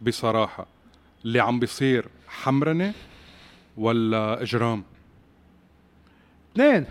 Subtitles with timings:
[0.00, 0.66] بصراحة.
[1.24, 2.94] اللي عم بيصير حمرنة
[3.76, 4.84] ولا إجرام؟
[6.52, 6.86] اثنين.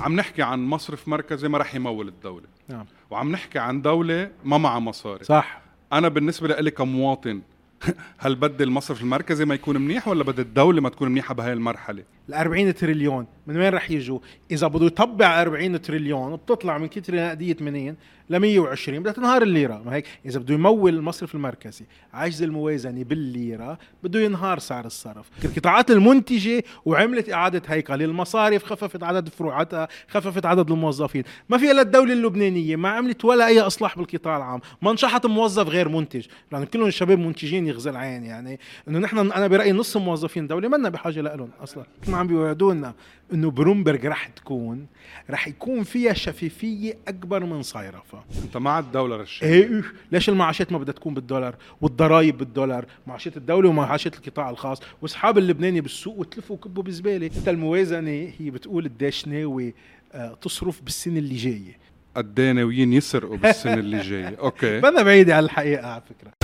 [0.00, 2.46] عم نحكي عن مصرف مركزي ما رح يمول الدولة.
[2.68, 2.86] نعم.
[3.10, 5.24] وعم نحكي عن دولة ما معها مصاري.
[5.24, 5.60] صح.
[5.92, 7.42] أنا بالنسبة لي كمواطن
[8.18, 12.04] هل بدي المصرف المركزي ما يكون منيح ولا بدي الدولة ما تكون منيحة بهاي المرحلة؟
[12.30, 13.26] ال 40 تريليون.
[13.46, 14.18] من وين رح يجوا؟
[14.50, 17.96] إذا بده يطبع 40 تريليون بتطلع من كتر نقدية منين؟
[18.30, 19.82] ل 120 بدها تنهار الليرة.
[19.86, 21.84] ما هيك؟ إذا بده يمول المصرف المركزي
[22.14, 25.30] عجز الموازنة بالليرة بده ينهار سعر الصرف.
[25.44, 31.24] القطاعات المنتجة وعملت إعادة هيكله المصارف خففت عدد فروعاتها خففت عدد الموظفين.
[31.48, 34.60] ما في إلا الدولة اللبنانية ما عملت ولا أي إصلاح بالقطاع العام.
[34.82, 38.60] ما انشحت موظف غير منتج لأنه كلهم الشباب منتجين يغزل عين يعني.
[38.88, 41.84] إنه نحن أنا برأيي نص موظفين الدولة ما بحاجة لهم أصلا.
[42.20, 42.94] عم بيوعدونا
[43.32, 44.86] إنه برومبرج رح تكون
[45.30, 49.48] رح يكون فيها شفافيه أكبر من صيرفة أنت مع الدولة رشيد.
[49.48, 52.86] إيه ليش المعاشات ما بدها تكون بالدولار؟ والضرائب بالدولار.
[53.06, 54.80] معاشات الدولة ومعاشات القطاع الخاص.
[55.02, 57.30] وسحاب اللبناني بالسوق وتلفه وكبه بزبالة.
[57.36, 59.74] أنت الموازنة هي بتقول قديش ناوي
[60.12, 61.78] آه، تصرف بالسنة اللي جاية.
[62.16, 64.36] قد إيه ناويين يسرقوا بالسنة اللي جاية.
[64.40, 64.80] أوكي.
[64.80, 66.39] بدنا بعيده عن الحقيقة على فكرة.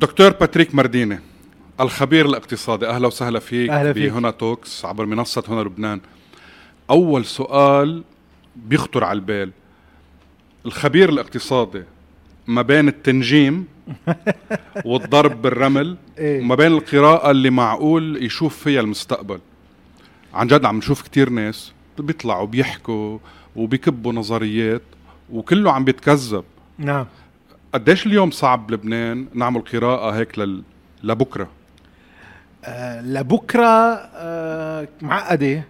[0.00, 1.18] دكتور باتريك مارديني
[1.80, 4.12] الخبير الاقتصادي أهلا وسهلا فيك أهلا فيك.
[4.12, 6.00] بهنا Talks عبر منصة هنا لبنان.
[6.90, 8.04] أول سؤال
[8.56, 9.50] بيخطر على البال.
[10.66, 11.82] الخبير الاقتصادي
[12.46, 13.66] ما بين التنجيم
[14.84, 16.40] والضرب بالرمل إيه.
[16.40, 19.38] وما بين القراءة اللي معقول يشوف فيها المستقبل.
[20.34, 23.18] عن جد عم نشوف كتير ناس بيطلعوا بيحكوا
[23.56, 24.82] وبيكبوا نظريات
[25.32, 26.44] وكله عم بيتكذب.
[26.78, 27.06] نعم.
[27.74, 30.62] قديش اليوم صعب بلبنان نعمل قراءة هيك لل...
[31.04, 31.48] لبكرة؟
[32.64, 35.62] آه لبكرة آه معقدة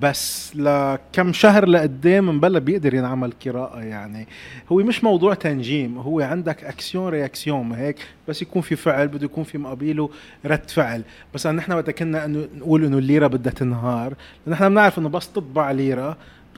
[0.00, 4.28] بس لكم شهر لقدام مبلا بيقدر ينعمل قراءة يعني.
[4.72, 7.96] هو مش موضوع تنجيم هو عندك action réaction هيك
[8.28, 10.10] بس يكون في فعل بده يكون في مقابله
[10.44, 11.02] رد فعل.
[11.34, 14.14] بس نحن وقت كنا نقول إنه الليرة بدها تنهار
[14.46, 16.16] نحن بنعرف إنه بس تطبع ليرة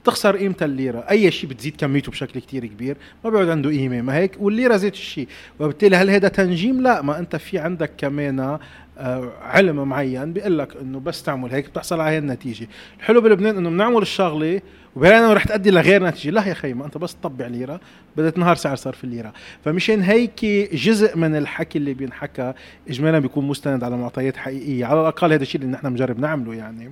[0.09, 0.99] بتخسر قيمتها الليرة.
[1.11, 4.01] أي شيء بتزيد كميته بشكل كتير كبير ما بيعود عنده قيمة.
[4.01, 5.29] ما هيك؟ والليرة زيت الشيء.
[5.61, 7.03] وبالتالي هل هذا تنجيم؟ لا.
[7.03, 8.59] ما أنت في عندك كمان
[8.99, 12.69] آه، علم معين بيقول لك إنه بس تعمل هيك بتحصل على هي النتيجة.
[12.99, 14.61] الحلو بلبنان إنه بنعمل الشغلة
[14.97, 16.31] وبعدين رح تؤدي لغير نتيجة.
[16.31, 17.81] لا يا خي ما أنت بس تطبع ليره
[18.17, 19.33] بدها تنهار سعر صرف الليرة.
[19.65, 22.53] فمشان هيك جزء من الحكي اللي بينحكى
[22.89, 24.85] اجمالا بيكون مستند على معطيات حقيقية.
[24.85, 26.91] على الأقل هذا الشيء اللي نحن بنجرب نعمله يعني.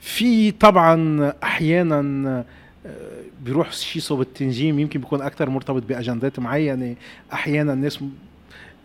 [0.00, 2.44] في طبعا أحيانا
[2.86, 6.96] آه، بيروح شيء صوب التنجيم يمكن بيكون أكثر مرتبط بأجندات معينة.
[7.32, 7.98] أحيانا الناس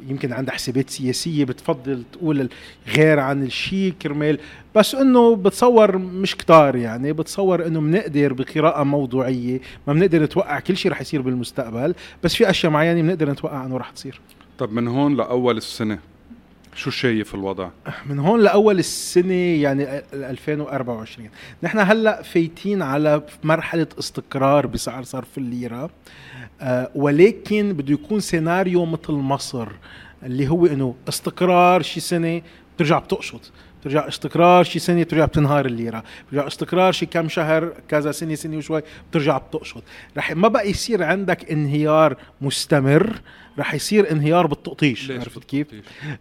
[0.08, 2.50] يمكن عندها حسابات سياسية بتفضل تقول
[2.88, 4.40] غير عن الشيء كرمال.
[4.76, 9.60] بس إنه بتصور مش كتار يعني بتصور إنه بنقدر بقراءة موضوعية.
[9.88, 11.96] ما بنقدر نتوقع كل شيء رح يصير بالمستقبل.
[12.24, 14.22] بس في أشياء معينة بنقدر نتوقع إنه رح تصير.
[14.58, 16.00] طب من هون لأول السنة
[16.76, 17.70] شو شايف الوضع؟
[18.06, 21.30] من هون لأول السنة يعني ال 2024
[21.64, 25.90] نحن هلأ فايتين على مرحلة استقرار بسعر صرف الليرة
[26.62, 29.68] آه ولكن بده يكون سيناريو مثل مصر
[30.24, 32.42] اللي هو إنه استقرار شي سنة
[32.76, 33.52] بترجع بتقشط
[33.86, 36.04] بترجع استقرار شي سنة بترجع بتنهار الليرة.
[36.28, 38.82] بترجع استقرار شي كم شهر كذا سنة سنة وشوي
[39.12, 39.84] بترجع بتقشط.
[40.18, 43.22] رح ما بقى يصير عندك انهيار مستمر
[43.60, 45.12] رح يصير انهيار بالتقطيش.
[45.12, 45.68] عرفت كيف؟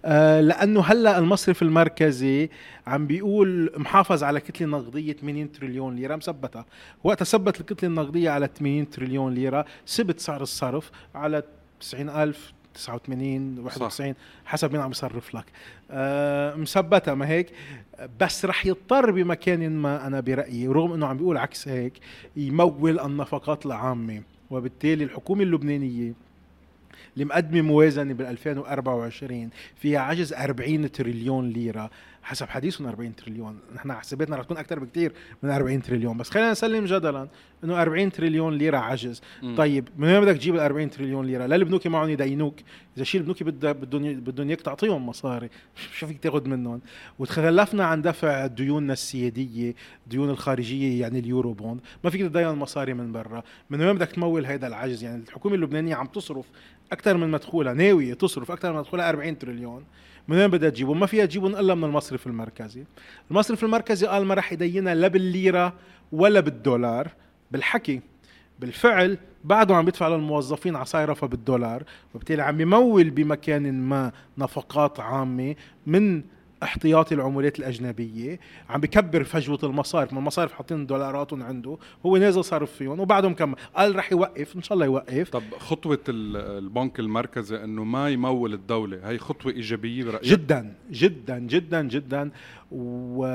[0.05, 2.51] آه لأنه هلأ المصرف المركزي
[2.87, 6.65] عم بيقول محافظ على كتلة نقدية 80 تريليون ليرة مثبتها
[7.05, 11.43] وقت ثبت الكتلة النقدية على 80 تريليون ليرة ثبت سعر الصرف على
[11.81, 14.15] 90000 89 91
[14.45, 15.45] حسب مين عم يصرف لك.
[15.91, 17.53] آه مثبتها ما هيك
[18.21, 21.93] بس رح يضطر بمكان ما أنا برأيي رغم إنه عم بيقول عكس هيك
[22.37, 24.23] يمول النفقات العامة.
[24.51, 26.13] وبالتالي الحكومة اللبنانية
[27.15, 31.91] اللي مقدمه موازنة بال 2024 فيها عجز 40 تريليون ليرة.
[32.25, 33.59] حسب حديثهم 40 تريليون.
[33.75, 35.13] نحن حساباتنا رح تكون أكثر بكثير
[35.43, 36.17] من 40 تريليون.
[36.17, 37.29] بس خلينا نسلم جدلا
[37.65, 39.23] إنه 40 تريليون ليرة عجز.
[39.43, 39.57] مم.
[39.57, 42.55] طيب من وين بدك تجيب ال 40 تريليون ليرة؟ لا البنوك معهم يدينوك
[42.97, 45.49] إذا شيء البنوك بدهم بدهم إياك تعطيهم مصاري.
[45.99, 46.81] شو فيك تاخذ منهم؟
[47.19, 51.81] وتخلفنا عن دفع ديوننا السيادية الديون الخارجية يعني ال Eurobond.
[52.05, 53.43] ما فيك تدين مصاري من برا.
[53.71, 56.47] من وين بدك تمول هذا العجز؟ يعني الحكومة اللبنانية عم تصرف
[56.93, 59.85] أكثر من مدخولها ناوية تصرف أكثر من مدخولها 40 تريليون.
[60.29, 62.85] من وين بدها تجيبهم؟ ما فيها تجيبهم إلا من المصرف المركزي.
[63.31, 65.73] المصرف المركزي قال ما راح يدينها لا بالليرة
[66.13, 67.09] ولا بالدولار
[67.51, 68.01] بالحكي
[68.61, 71.83] بالفعل بعده عم بيدفع للموظفين عصيرفة بالدولار
[72.15, 75.55] وبالتالي عم يمول بمكان ما نفقات عامة
[75.87, 76.23] من
[76.63, 78.41] احتياطي العملات الأجنبية
[78.71, 83.55] عم بكبر فجوة المصارف ما المصارف حاطين دولاراتهم عنده هو نازل صرف فيهم وبعدهم كم؟
[83.77, 85.31] قال رح يوقف إن شاء الله يوقف.
[85.31, 91.39] طب خطوة ال- البنك المركزي إنه ما يمول الدولة هي خطوة إيجابية برأيك؟ جدا جدا
[91.39, 92.31] جدا جدا
[92.73, 93.27] و...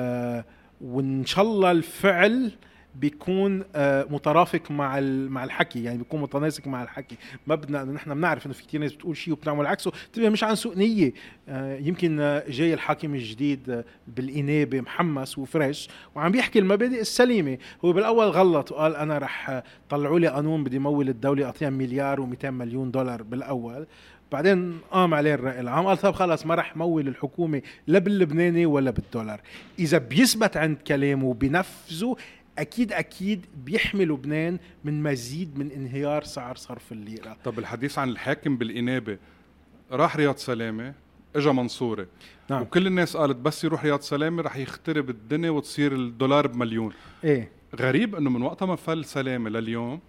[0.82, 2.52] وإن شاء الله الفعل
[3.00, 5.00] بيكون آه، مترافق مع
[5.30, 7.16] مع الحكي يعني بيكون متناسق مع الحكي.
[7.48, 9.92] ما بدنا انه نحن بنعرف إنه في كثير ناس بتقول شيء وبتعمل عكسه.
[10.14, 11.14] تبقى مش عن سوء نية.
[11.50, 17.58] آه، يمكن آه، جاي الحاكم الجديد بالإنابة محمس وفريش وعم بيحكي المبادئ السليمة.
[17.86, 22.46] هو بالأول غلط وقال أنا رح طلعوا لي قانون بدي مول الدولة أعطيها مليار و200
[22.46, 23.88] مليون دولار بالأول.
[24.32, 28.92] بعدين قام عليه الرأي العام قال طب خلص ما رح مول الحكومة لا باللبناني ولا
[28.92, 29.42] بالدولار.
[29.80, 32.16] إذا بيثبت عند كلامه وبينفذه
[32.62, 37.38] أكيد أكيد بيحمي لبنان من مزيد من انهيار سعر صرف الليرة.
[37.44, 39.18] طب الحديث عن الحاكم بالإنابة
[39.92, 40.94] راح رياض سلامة
[41.36, 42.08] اجى منصورة.
[42.50, 42.62] نعم.
[42.62, 46.94] وكل الناس قالت بس يروح رياض سلامة رح يخترب الدنيا وتصير الدولار بمليون.
[47.24, 47.52] إيه.
[47.76, 50.00] غريب إنه من وقتها ما فل سلامة لليوم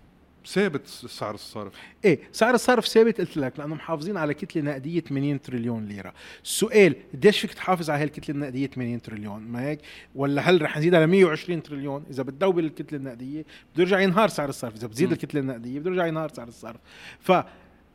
[0.46, 1.72] ثابت سعر الصرف؟
[2.04, 6.14] إيه سعر الصرف ثابت قلت لك لأنه محافظين على كتلة نقدية 80 تريليون ليرة.
[6.44, 9.80] السؤال قديش فيك تحافظ على هالكتلة النقدية 80 تريليون؟ ما هيك؟
[10.14, 13.44] ولا هل رح نزيد على 120 تريليون؟ إذا بتدوبل الكتلة النقدية
[13.74, 14.74] بده يرجع ينهار سعر الصرف.
[14.74, 15.12] إذا بتزيد.
[15.12, 16.80] الكتلة النقدية بده يرجع ينهار سعر الصرف.
[17.20, 17.32] ف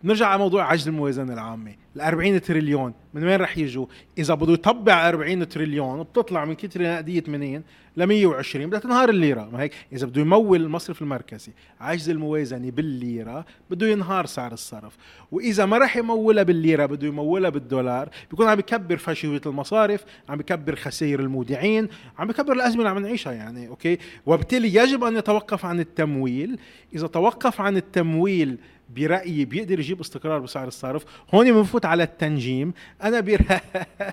[0.04, 1.76] نرجع على موضوع عجز الموازنة العامة.
[1.96, 3.86] ال 40 تريليون من وين رح يجوا؟
[4.18, 7.64] إذا بده يطبع 40 تريليون بتطلع من كتلة نقدية 80
[7.98, 9.50] ل 120 بدها تنهار الليرة.
[9.54, 11.52] ما هيك؟ إذا بده يمول المصرف المركزي
[11.82, 14.98] عجز الموازنة بالليرة بده ينهار سعر الصرف.
[15.32, 20.76] وإذا ما رح يمولها بالليرة بده يمولها بالدولار بيكون عم بكبر فجوة المصارف عم بكبر
[20.76, 21.88] خسائر المودعين
[22.20, 26.60] عم بكبر الأزمة اللي عم نعيشها يعني أوكي؟ وبالتالي يجب أن يتوقف عن التمويل.
[26.96, 28.58] إذا توقف عن التمويل
[28.90, 32.74] برأيي بيقدر يجيب استقرار بسعر الصرف هون بنفوت على التنجيم.
[33.04, 33.62] أنا برأيي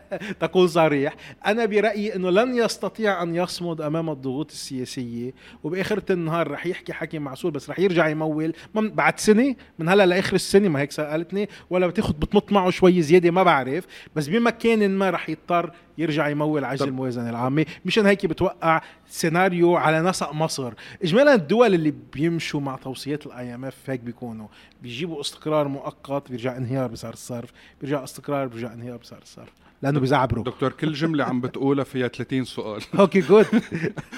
[0.41, 1.15] تقول صريح.
[1.47, 5.35] أنا برأيي أنه لن يستطيع أن يصمد أمام الضغوط السياسية.
[5.65, 8.53] وبآخرة النهار رح يحكي حكي معسول بس رح يرجع يمول.
[8.75, 13.31] بعد سنة من هلا لآخر السنة ما هيك سألتني ولا بتاخد بتمط معه شوي زيادة
[13.31, 13.87] ما بعرف.
[14.17, 17.67] بس بمكان ما رح يضطر يرجع يمول عجز الموازنة العامة.
[17.85, 20.73] مشان هيك بتوقع سيناريو على نسق مصر.
[21.03, 24.47] اجمالا الدول اللي بيمشوا مع توصيات ال IMF هيك بيكونوا.
[24.83, 29.53] بيجيبوا استقرار مؤقت بيرجع انهيار بسعر الصرف بيرجع استقرار بيرجع انهيار بسعر الصرف.
[29.83, 30.45] لأنه بيزعبروا.
[30.45, 32.83] دكتور كل جملة عم بتقولها فيها 30 سؤال.
[33.01, 33.47] أوكي جود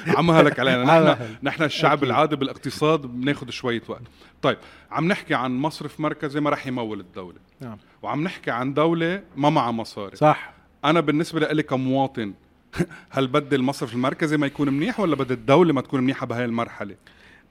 [0.07, 0.85] على مهلك علينا.
[1.13, 1.37] نحن.
[1.43, 2.05] نحن الشعب.
[2.05, 4.03] العادي بالاقتصاد بناخذ شوية وقت.
[4.43, 4.59] طيب
[4.91, 7.39] عم نحكي عن مصرف مركزي ما رح يمول الدولة.
[7.61, 7.79] نعم.
[8.03, 10.17] وعم نحكي عن دولة ما معها مصاري.
[10.17, 10.53] صح.
[10.85, 12.35] أنا بالنسبة لي كمواطن
[13.11, 16.95] هل بدي المصرف المركزي ما يكون منيح ولا بدي الدولة ما تكون منيحة بهاي المرحلة؟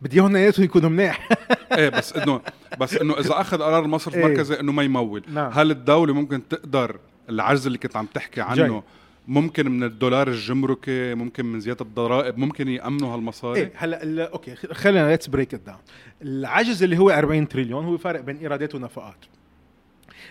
[0.03, 1.29] بدي اياهم اثنيناتهم يكونوا منيح.
[1.77, 2.41] إيه بس انه
[2.79, 4.25] بس إنه إذا أخذ قرار المصرف إيه.
[4.25, 5.23] المركزي إنه ما يمول.
[5.27, 5.51] نعم.
[5.53, 8.81] هل الدولة ممكن تقدر العجز اللي كنت عم تحكي عنه جاي.
[9.27, 15.09] ممكن من الدولار الجمركي ممكن من زيادة الضرائب ممكن يأمنوا هالمصاري؟ إيه هلا أوكي خلينا
[15.09, 15.77] let's break it down
[16.21, 19.25] العجز اللي هو 40 تريليون هو فرق بين إيرادات ونفقات.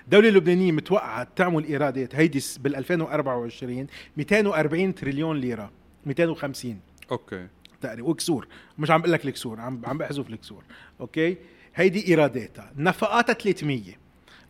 [0.05, 3.87] الدولة اللبنانية متوقعة تعمل إيرادات هيدي بال 2024
[4.17, 5.71] 240 تريليون ليرة
[6.07, 6.81] 250
[7.11, 7.47] أوكي.
[7.83, 8.47] تقريبا وكسور.
[8.79, 10.63] مش عم بقول لك الكسور عم عم بحذف الكسور
[11.01, 11.37] أوكي؟
[11.75, 12.73] هيدي إيراداتها.
[12.77, 13.81] نفقاتها 300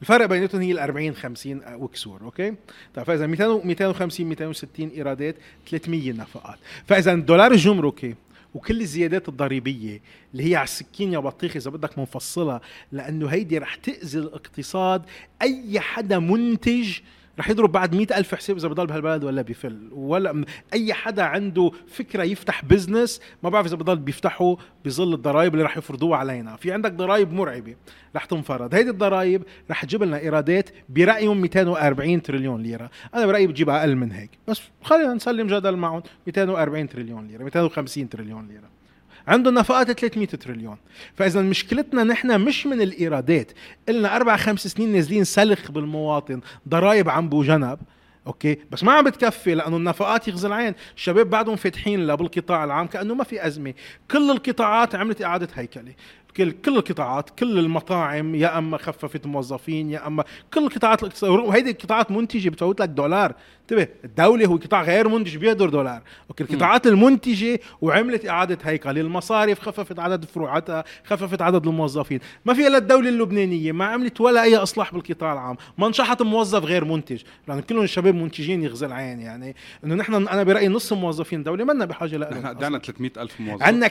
[0.02, 2.22] الفرق بيناتهم هي ال 40 50 وكسور.
[2.22, 2.54] أوكي؟
[2.94, 5.36] طيب فإذا 200 250 260 إيرادات
[5.70, 6.58] 300 نفقات.
[6.86, 8.14] فإذا الدولار الجمركي
[8.54, 10.00] وكل الزيادات الضريبية
[10.32, 12.60] اللي هي على السكين يا بطيخ إذا بدك منفصلها
[12.92, 15.02] لأنه هيدي رح تأذي الاقتصاد.
[15.42, 16.98] أي حدا منتج
[17.38, 19.88] رح يضرب بعد مئة ألف حساب إذا بضل بهالبلد ولا بفل.
[19.92, 25.64] ولا أي حدا عنده فكرة يفتح business ما بعرف إذا بضل بيفتحه بظل الضرائب اللي
[25.64, 26.56] رح يفرضوها علينا.
[26.56, 27.74] في عندك ضرائب مرعبة
[28.16, 32.90] رح تنفرض هيدي الضرائب رح تجيب لنا إيرادات برأيهم 240 تريليون ليرة.
[33.14, 34.30] أنا برأيي بتجيب أقل من هيك.
[34.48, 36.02] بس خلينا نسلم جدل معهم.
[36.26, 38.81] 240 تريليون ليرة 250 تريليون ليرة.
[39.28, 40.76] عندهم نفقات 300 تريليون.
[41.14, 43.52] فإذا مشكلتنا نحن مش من الإيرادات.
[43.88, 47.78] قلنا أربع خمس سنين نازلين سلخ بالمواطن ضرائب عم بوجنب.
[48.26, 50.74] أوكي؟ بس ما عم بتكفي لأنه النفقات يغزي العين.
[50.96, 53.74] الشباب بعدهم فاتحين لا بالقطاع العام كأنه ما في أزمة.
[54.10, 55.94] كل القطاعات عملت إعادة هيكلة.
[56.36, 60.24] كل كل القطاعات كل المطاعم يا أما خففت موظفين يا أما
[60.54, 63.34] كل القطاعات الاقتصاديه وهيدي القطاعات منتجة بتفوت لك دولار.
[63.62, 66.02] انتبه الدولة هو قطاع غير منتج بيقدر دولار.
[66.30, 72.20] أوكي القطاعات المنتجة وعملت إعادة هيكله المصارف خففت عدد فروعاتها خففت عدد الموظفين.
[72.44, 75.56] ما في إلا الدولة اللبنانية ما عملت ولا أي إصلاح بالقطاع العام.
[75.78, 77.22] ما انشحت موظف غير منتج.
[77.48, 79.56] لأن كلهم الشباب منتجين يغزى العين يعني.
[79.84, 82.46] إنه نحن أنا برأيي نص موظفين الدولة منا بحاجة لهم نحن.
[82.46, 83.62] قدرنا 300 ألف موظف.
[83.62, 83.90] عندنا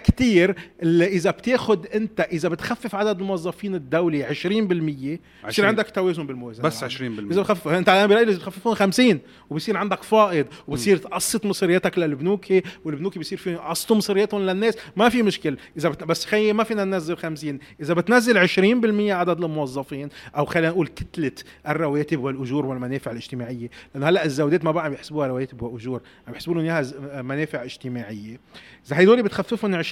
[0.84, 5.68] اللي إذا بتاخد أنت إذا بتخفف عدد الموظفين الدولي 20% بصير 20.
[5.68, 9.20] عندك توازن بالموازنة بس 20% إذا بخفف أنت الان برأيي إذا بخففون 50
[9.62, 12.46] وبصير عندك فائض وبصير تقسط مصرياتك للبنوك
[12.86, 14.78] والبنوك بصير في يقسطوا مصرياتهم للناس.
[14.96, 15.58] ما في مشكل.
[15.78, 16.04] إذا بت...
[16.04, 21.32] بس خيي ما فينا ننزل 50 إذا بتنزل 20% عدد الموظفين أو خلينا نقول كتلة
[21.68, 23.70] الرواتب والأجور والمنافع الاجتماعية.
[23.96, 28.40] لأنه هلأ الزودات ما بقى عم يحسبوها رواتب وأجور عم يحسبوا لهم إياها منافع اجتماعية.
[28.88, 29.86] إذا هدول بتخففهم 20%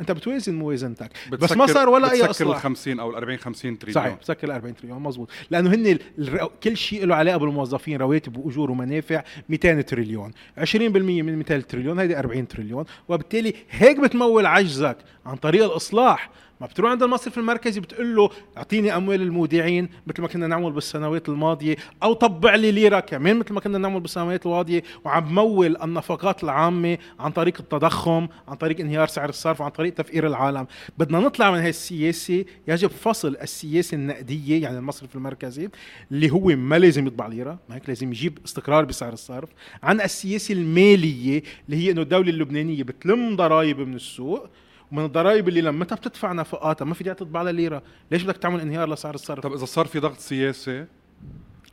[0.00, 1.10] أنت بتوازن موازنتك.
[1.32, 2.62] بس ما بتسكر- صار ولا أي بتسكر ال أصلاح.
[2.62, 4.04] 50 أو ال 40 50 تريليون.
[4.04, 5.02] صحيح بسكر ال 40 تريليون.
[5.02, 8.65] مزبوط لأنه هن ال- الر- كل شيء له علاقة بالموظفين رواتب وأجور.
[8.70, 10.32] ومنافع 200 تريليون.
[10.58, 12.84] 20% من 200 تريليون هيدي 40 تريليون.
[13.08, 14.96] وبالتالي هيك بتمول عجزك
[15.26, 16.30] عن طريق الإصلاح.
[16.60, 21.28] ما بتروح عند المصرف المركزي بتقول له اعطيني أموال المودعين مثل ما كنا نعمل بالسنوات
[21.28, 26.44] الماضية أو طبع لي ليرة كمان مثل ما كنا نعمل بالسنوات الماضية وعم بمول النفقات
[26.44, 30.66] العامة عن طريق التضخم عن طريق انهيار سعر الصرف عن طريق تفقير العالم.
[30.98, 35.68] بدنا نطلع من هاي السياسة يجب فصل السياسة النقدية يعني المصرف المركزي
[36.12, 39.48] اللي هو ما لازم يطبع ليرة ما هيك لازم يجيب استقرار بسعر الصرف
[39.82, 44.48] عن السياسة المالية اللي هي إنه الدولة اللبنانية بتلم ضرائب من السوق
[44.92, 47.82] ومن الضرائب اللي لما بتدفع نفقاتها؟ ما في داعي تطبع لها ليرة.
[48.10, 50.86] ليش بدك تعمل انهيار لسعر الصرف؟ طب إذا صار في ضغط سياسي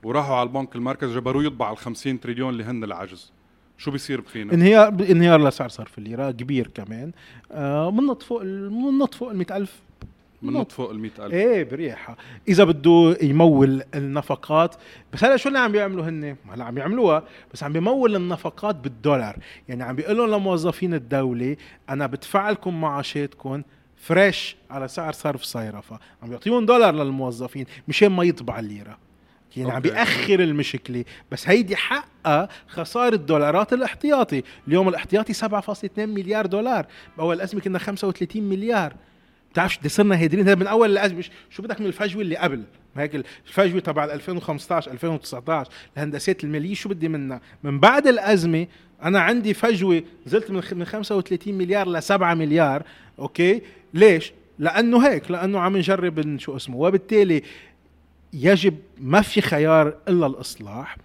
[0.03, 3.31] وراحوا على البنك المركزي جبروه يطبع ال 50 تريليون اللي هن العجز
[3.77, 7.11] شو بيصير فينا؟ انهيار انهيار لسعر صرف الليرة كبير كمان.
[7.51, 9.81] آه من فوق من فوق ال 100000
[10.43, 12.17] من فوق ال 100000 إيه بريحة.
[12.47, 14.75] إذا بده يمول النفقات
[15.13, 17.23] بس هلا شو اللي عم بيعملوا هن هلا عم يعملوها
[17.53, 19.37] بس عم بيمول النفقات بالدولار.
[19.69, 21.55] يعني عم بيقول لهم لموظفين الدولة
[21.89, 23.63] أنا بدفع لكم معاشاتكم
[23.97, 25.99] فريش على سعر صرف صيرفة.
[26.23, 28.97] عم بيعطيهم دولار للموظفين مشان ما يطبع الليرة.
[29.57, 29.81] يعني عم.
[29.81, 31.05] بيأخر المشكلة.
[31.31, 34.43] بس هيدي حقها خسارة دولارات الاحتياطي.
[34.67, 36.85] اليوم الاحتياطي 7.2 مليار دولار.
[37.17, 38.93] بأول الأزمة كنا 35 مليار.
[39.53, 40.45] بتعرفش دي صرنا هادرين.
[40.47, 42.63] هذا من أول الازمه ش- شو بدك من الفجوة اللي قبل؟
[42.95, 43.15] ما هيك
[43.47, 48.67] الفجوة تبع 2015 2019 الهندسات المالية شو بدي منها؟ من بعد الأزمة
[49.03, 52.83] أنا عندي فجوة نزلت من خ- من 35 مليار ل 7 مليار
[53.19, 53.61] أوكي؟
[53.93, 56.77] ليش؟ لأنه هيك لأنه عم نجرب شو اسمه.
[56.77, 57.43] وبالتالي
[58.33, 60.97] يجب ما في خيار إلا الإصلاح.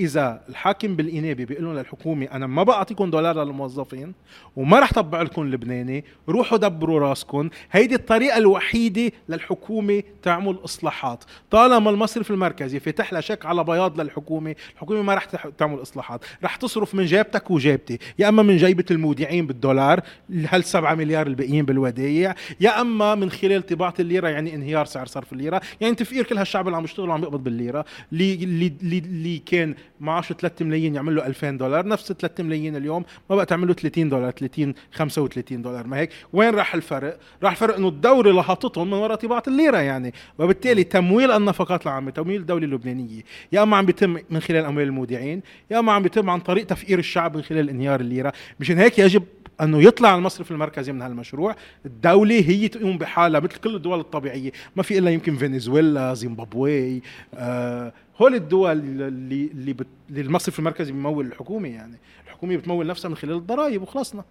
[0.00, 4.14] إذا الحاكم بالإنابة بيقول لهم للحكومة أنا ما بعطيكم دولار للموظفين
[4.56, 11.24] وما رح طبع لكم لبناني روحوا دبروا راسكم هيدي الطريقة الوحيدة للحكومة تعمل إصلاحات.
[11.50, 15.24] طالما المصرف المركزي فتح لها شيك على بياض للحكومة الحكومة ما رح
[15.58, 16.24] تعمل إصلاحات.
[16.44, 17.98] رح تصرف من جيبتك وجيبتي.
[18.18, 23.66] يا أما من جيبة المودعين بالدولار هال 7 مليار الباقيين بالودايع؟ يا أما من خلال
[23.66, 25.60] طباعة الليرة يعني انهيار سعر صرف الليرة.
[25.80, 27.84] يعني تفقير كل هالشعب اللي عم يشتغل وعم يقبض بالليرة.
[28.12, 32.76] اللي اللي اللي, اللي كان معاشه 3 ملايين يعمل له 2000 دولار نفس 3 ملايين
[32.76, 35.86] اليوم ما بقى تعمل له 30 دولار 30 35 دولار.
[35.86, 40.14] ما هيك؟ وين راح الفرق؟ راح الفرق إنه الدولة لهطتهم من وراء طباعة الليرة يعني.
[40.38, 43.22] وبالتالي تمويل النفقات العامة تمويل الدولة اللبنانية.
[43.52, 46.98] يا أما عم بيتم من خلال أموال المودعين يا أما عم بيتم عن طريق تفقير
[46.98, 48.32] الشعب من خلال انهيار الليرة.
[48.60, 49.22] مشان هيك يجب
[49.60, 51.56] أنه يطلع المصرف المركزي من هالمشروع.
[51.86, 54.52] الدولة هي تقوم بحالها مثل كل الدول الطبيعية.
[54.76, 57.02] ما في إلا يمكن فنزويلا زيمبابوي
[57.34, 59.86] آه هول الدول اللي اللي, بت...
[60.10, 61.98] اللي المصرف المركزي بيمول الحكومة يعني.
[62.26, 64.24] الحكومة بتمول نفسها من خلال الضرائب وخلصنا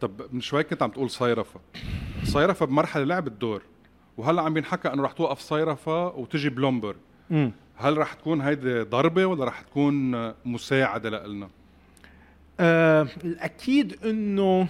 [0.00, 1.60] طب من شوي كنت عم تقول صيرفة.
[2.24, 3.62] صيرفة بمرحلة لعبت دور
[4.16, 6.96] وهلأ عم بينحكى إنه رح توقف صيرفة وتجي بلومبرج
[7.30, 10.10] امم هل رح تكون هيدي ضربة ولا رح تكون
[10.44, 11.48] مساعدة لنا
[12.60, 14.68] آه الأكيد إنه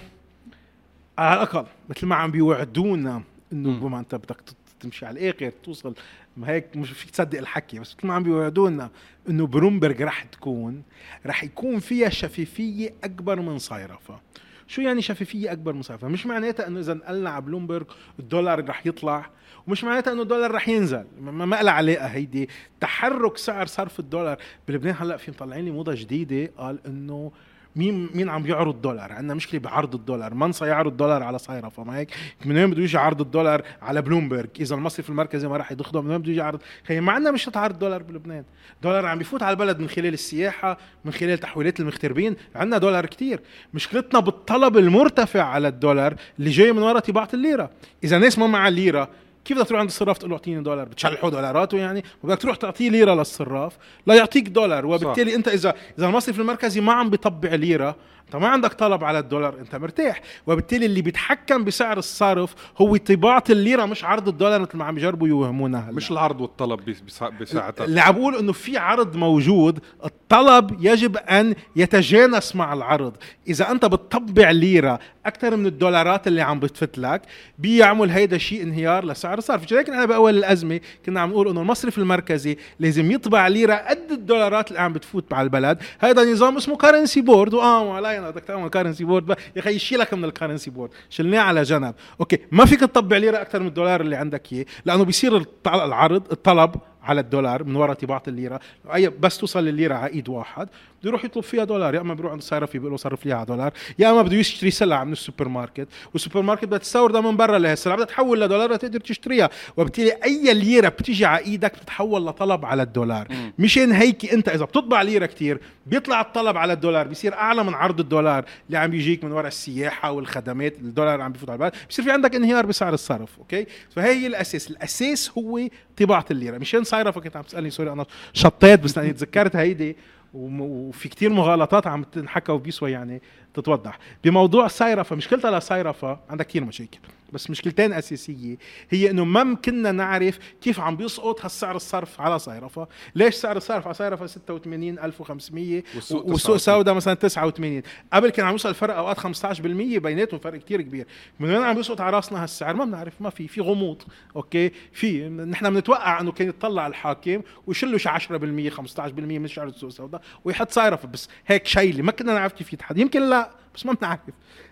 [1.19, 3.81] على الأقل مثل ما عم بيوعدونا إنه.
[3.81, 4.37] بما أنت بدك
[4.81, 5.95] تمشي على الآخر توصل
[6.39, 8.91] ما هيك مش فيك تصدق الحكي بس مثل ما عم بيوعدونا
[9.29, 10.83] إنه برومبرج رح تكون
[11.27, 14.21] رح يكون فيها شفافيه أكبر من صيرفه
[14.67, 17.87] شو يعني شفافيه أكبر من صيرفه مش معناتها إنه إذا نقلنا على بلومبرج
[18.19, 19.31] الدولار رح يطلع
[19.67, 21.05] ومش معناتها إنه الدولار رح ينزل.
[21.21, 22.49] ما ما لها علاقة هيدي.
[22.81, 24.39] تحرك سعر صرف الدولار.
[24.69, 27.33] بلبنان هلأ في مطلعين لي موضه جديدة قال إنه
[27.77, 30.35] مين مين عم يعرض دولار؟ عندنا مشكلة بعرض الدولار.
[30.35, 32.11] من سيعرض دولار على صيرفه ما هيك؟
[32.45, 36.11] من وين بده يجي عرض الدولار على بلومبرج إذا المصرف المركزي ما راح يدخله من
[36.11, 38.45] وين بده يجي عرض؟ خي ما عندنا مش عرض دولار بلبنان.
[38.83, 43.41] دولار عم بيفوت على البلد من خلال السياحة من خلال تحويلات المغتربين عندنا دولار كتير.
[43.75, 47.71] مشكلتنا بالطلب المرتفع على الدولار اللي جاي من وراء طباعة الليرة.
[48.05, 49.09] إذا ناس ما معها ليرة
[49.45, 52.91] كيف بدك تروح عند الصراف تقول له أعطيني دولار؟ بتشلحوا دولاراته يعني وبدك تروح تعطيه
[52.91, 53.77] ليرة للصراف
[54.07, 54.87] لا يعطيك دولار.
[54.87, 57.97] وبالتالي أنت إذا إذا المصرف المركزي ما عم بيطبع ليرة
[58.29, 60.21] انت ما عندك طلب على الدولار انت مرتاح.
[60.47, 65.29] وبالتالي اللي بيتحكم بسعر الصرف هو طباعة الليرة مش عرض الدولار مثل ما عم يجربوا
[65.29, 67.85] يوهمونا هلا مش العرض والطلب بس- بس- بساعتها.
[67.85, 73.13] اللي عم بقول إنه في عرض موجود الطلب يجب أن يتجانس مع العرض.
[73.49, 77.23] إذا أنت بتطبع ليرة أكثر من الدولارات اللي عم بتفوت لك
[77.59, 79.73] بيعمل هيدا شيء انهيار لسعر الصرف.
[79.73, 84.69] لكن إحنا بأول الأزمة كنا عم نقول إنه المصرف المركزي لازم يطبع ليرة قد الدولارات
[84.69, 85.79] اللي عم بتفوت على البلد.
[85.99, 87.83] هذا نظام اسمه currency board وآه
[88.19, 91.95] أنا بدك تعمل currency board يا أخي يشيلك من ال currency board شلناه على جنب.
[92.21, 96.75] أوكي ما فيك تطبع ليرة أكثر من الدولار اللي عندك إياه لأنه بيصير العرض الطلب
[97.09, 98.61] على الدولار من وراء طباعة الليرة.
[98.95, 100.69] أي بس توصل الليره على إيد واحد
[101.01, 101.95] بده يروح يطلب فيها دولار.
[101.95, 103.73] يا أما بيروح عند الصرافي بيقول له صرف لي على دولار.
[103.99, 107.97] يا أما بده يشتري سلعة من السوبر ماركت والسوبر ماركت بدها تستوردها من برا لهالسلعه
[107.97, 109.51] بدها تحول لدولار لتقدر تشتريها.
[109.77, 113.29] وبالتالي أي ليرة بتيجي على إيدك بتتحول لطلب على الدولار.
[113.59, 118.01] مشان هيك أنت إذا بتطبع ليرة كتير بيطلع الطلب على الدولار بيصير أعلى من عرض
[118.01, 120.79] الدولار اللي عم يجيك من وراء السياحة والخدمات.
[120.79, 121.73] الدولار عم بيفوت على البلد.
[121.91, 124.71] بصير في عندك انهيار بسعر الصرف أوكي؟ فهي هي الأساس.
[124.71, 125.61] الأساس هو
[125.99, 126.59] طباعة الليرة.
[126.59, 129.97] مشان صايره كنت عم تسألني سوري أنا شطيت بس لاني تذكرت هيدي
[130.35, 133.23] وفي كتير مغالطات عم تنحكى وبيسوى يعني.
[133.55, 133.99] تتوضح.
[134.25, 136.99] بموضوع صيرفه مشكلتها لصيرفه عندها كتير مشاكل.
[137.33, 138.57] بس مشكلتين أساسية
[138.91, 143.87] هي إنه ما كنا نعرف كيف عم بيسقط هالسعر الصرف على صيرفه ليش سعر الصرف؟
[143.87, 146.59] على صيرفه 86500 والسوق والسوق 89.
[146.59, 149.61] سوداء مثلا 89 قبل كان عم يوصل الفرق أوقات 15%
[149.99, 151.07] بيناتهم فرق كتير كبير.
[151.41, 154.03] من وين عم يسقط على راسنا هالسعر؟ ما بنعرف ما في في غموض.
[154.37, 159.67] أوكي؟ في نحن بنتوقع إنه كان يطلع الحاكم ويشيل له شي 10% 15% من سعر
[159.67, 163.38] السوق السوداء ويحط صيرفه بس هيك شيله ما كنا نعرف كيف يتحد يمكن لا
[163.75, 164.21] بس ما بنعرف.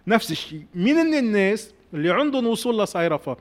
[0.07, 0.65] نفس الشيء.
[0.75, 3.37] مين من الناس اللي عندهم وصول لصيرفه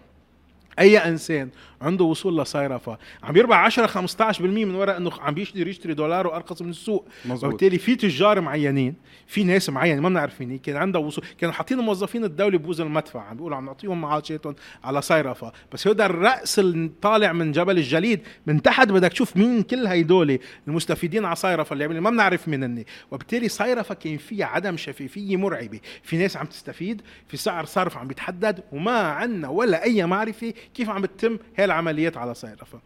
[0.79, 1.50] أي إنسان
[1.85, 6.61] عنده وصول لصيرفه عم يربح 10 15% من وراء إنه عم بيشتري يشتري دولار وأرخص
[6.61, 7.07] من السوق.
[7.25, 7.43] مزبوط.
[7.43, 8.95] وبالتالي في تجار معينين
[9.27, 12.81] في ناس معينة ما بنعرف مين هي، كان عندها وصول كانوا حاطين موظفين الدولة ببوز
[12.81, 18.19] المدفع عم بيقولوا عم نعطيهم معاشاتهم على صيرفه بس هذا الرأس الطالع من جبل الجليد
[18.47, 22.63] من تحت بدك تشوف مين كل هيدول المستفيدين على صيرفه اللي عملوا ما بنعرف مين
[22.63, 25.79] هن وبالتالي صيرفه كان فيها عدم شفافية مرعبة.
[26.03, 30.89] في ناس عم تستفيد في سعر صرف عم بيتحدد وما عنا ولا أي معرفة كيف
[30.89, 32.79] عم بتتم هاي العمليات على صيرفه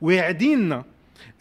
[0.00, 0.84] واعديننا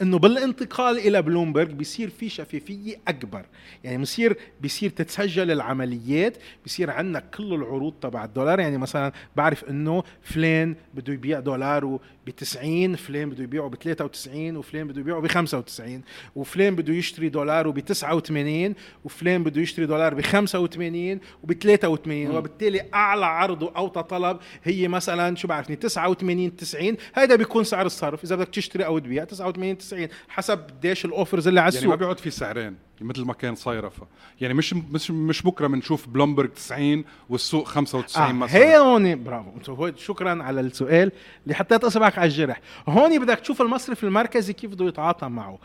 [0.02, 3.46] إنه بالانتقال إلى بلومبرج بيصير في شفافية أكبر.
[3.84, 8.60] يعني بصير بيصير تتسجل العمليات بيصير عندنا كل العروض تبع الدولار.
[8.60, 14.58] يعني مثلا بعرف إنه فلان بده يبيع دولاره ب 90 فلان بده يبيعه ب 93
[14.58, 16.02] وفلان بده يبيعه ب 95
[16.36, 22.82] وفلان بده يشتري دولاره ب 89 وفلان بده يشتري دولار ب 85 وب 83 وبالتالي
[22.94, 28.36] أعلى عرض وأوطى طلب هي مثلا شو بعرفني 89 90 هذا بيكون سعر الصرف إذا
[28.36, 32.00] بدك تشتري أو تبيع 89 90 حسب قديش الأوفرز اللي على يعني ما السوق.
[32.00, 32.76] بيقعد في سعرين.
[33.02, 34.08] مثل ما كان صيرفه
[34.42, 38.62] يعني مش مش مش بكرة بنشوف بلومبرج 90 والسوق 95 آه مثلا.
[38.62, 39.92] هي هون برافو.
[39.96, 41.12] شكرا على السؤال.
[41.44, 42.62] اللي حطيت اصبعك على الجرح.
[42.88, 45.60] هون بدك تشوف المصرف المركزي كيف بده يتعاطى معه.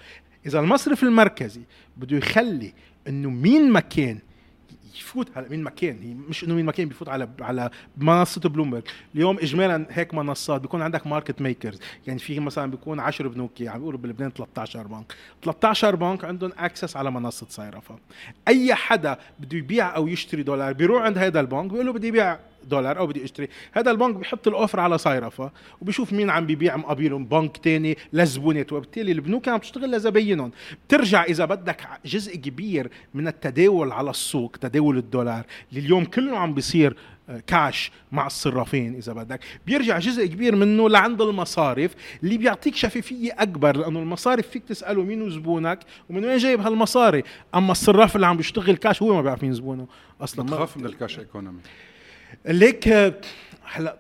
[0.47, 1.61] إذا المصرف المركزي
[1.97, 2.73] بده يخلي
[3.09, 4.19] إنه مين ما كان
[4.99, 8.41] يفوت على مين ما كان هي مش إنه مين ما كان بيفوت على على منصة
[8.41, 8.83] بلومبرج
[9.15, 13.79] اليوم اجمالا هيك منصات بيكون عندك market makers يعني في مثلا بيكون 10 بنوك عم
[13.79, 15.15] بيقولوا بلبنان 13 بنك.
[15.45, 17.99] 13 بنك عندهم اكسس على منصة صيرفه
[18.49, 22.39] أي حدا بده يبيع أو يشتري دولار بيروح عند هذا البنك بيقول له بدي ابيع
[22.65, 23.49] دولار أو بدي أشتري.
[23.73, 29.13] هذا البنك بيحط الأوفر على صيرفه وبيشوف مين عم بيبيع مقابلهم بنك تاني لزبونات وبالتالي
[29.13, 30.51] البنوك عم تشتغل لزباينهم.
[30.87, 35.45] بترجع إذا بدك جزء كبير من التداول على السوق تداول الدولار.
[35.71, 36.97] اللي اليوم كله عم بيصير
[37.29, 39.41] آه، كاش مع الصرافين إذا بدك.
[39.67, 45.31] بيرجع جزء كبير منه لعند المصارف اللي بيعطيك شفافية أكبر لأنه المصارف فيك تسأله مين
[45.31, 45.79] زبونك
[46.11, 47.23] ومن وين جايب هالمصاري.
[47.55, 49.87] أما الصراف اللي عم بيشتغل كاش هو ما بيعرف مين زبونه
[50.21, 50.47] أصلا.
[50.47, 51.61] بتخاف من ال cash economy
[52.47, 52.89] ليك
[53.65, 53.97] هلا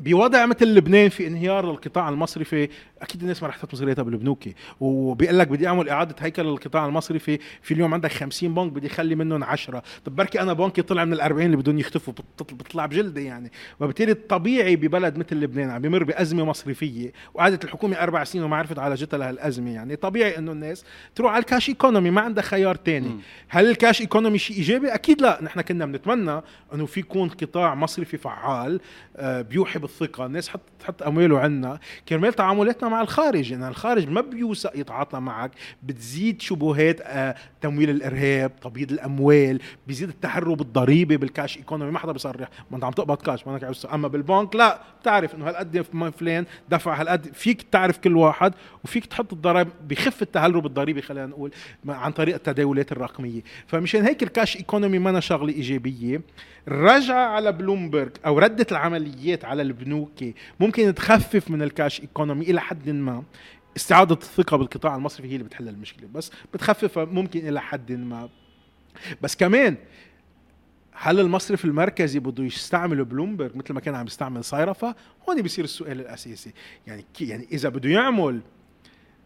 [0.00, 2.68] بوضع مثل لبنان في انهيار القطاع المصرفي
[3.02, 7.38] أكيد الناس ما رح تحط مصرياتها بالبنوكي وبيقول لك بدي أعمل إعادة هيكل للقطاع المصرفي
[7.62, 11.16] في اليوم عندك 50 بنك بدي أخلي منهم 10 طب بركي أنا بنكي طلع من
[11.16, 13.52] ال40 اللي بدهم يختفوا بتطلع بجلدي يعني.
[13.80, 18.78] وبالتالي الطبيعي ببلد مثل لبنان عم بيمر بأزمة مصرفية وقعدت الحكومة أربع سنين وما عرفت
[18.78, 19.96] عالجتها لهالأزمة يعني.
[19.96, 20.84] طبيعي إنه الناس
[21.14, 23.10] تروح على ال cash economy ما عندها خيار تاني.
[23.48, 25.38] هل ال cash economy شيء إيجابي؟ أكيد لا.
[25.42, 26.40] نحن كنا بنتمنى
[26.74, 28.80] إنه في يكون قطاع مصرفي فعال
[29.16, 34.20] آه، بيوحي الثقة الناس حط تحط امواله عنا كرمال تعاملاتنا مع الخارج يعني الخارج ما
[34.20, 35.50] بيوثق يتعاطى معك
[35.82, 42.12] بتزيد شبهات آه تمويل الإرهاب تبييض الأموال بيزيد التهرب الضريبي بال cash economy ما حدا
[42.12, 42.48] بيصرح.
[42.70, 45.80] ما أنت عم تقبض كاش ما انك أما بالبنك لا بتعرف إنه هالقد
[46.18, 47.34] فلان دفع هالقد.
[47.34, 51.50] فيك تعرف كل واحد وفيك تحط الضرائب بخف التهرب الضريبي خلينا نقول
[51.88, 53.40] عن طريق التداولات الرقمية.
[53.66, 56.20] فمشان هيك ال cash economy ما شغلة إيجابية.
[56.68, 60.24] الرجعة على بلومبرج أو ردة العمليات على البنوك
[60.60, 63.22] ممكن تخفف من ال cash economy إلى حد ما.
[63.76, 68.28] استعادة الثقة بالقطاع المصرفي هي اللي بتحل المشكلة بس بتخففها ممكن إلى حد ما.
[69.22, 69.76] بس كمان
[70.92, 74.94] هل المصرف المركزي بده يستعمل بلومبرج مثل ما كان عم يستعمل صيرفه
[75.28, 76.52] هون بيصير السؤال الأساسي.
[76.86, 78.40] يعني يعني إذا بده يعمل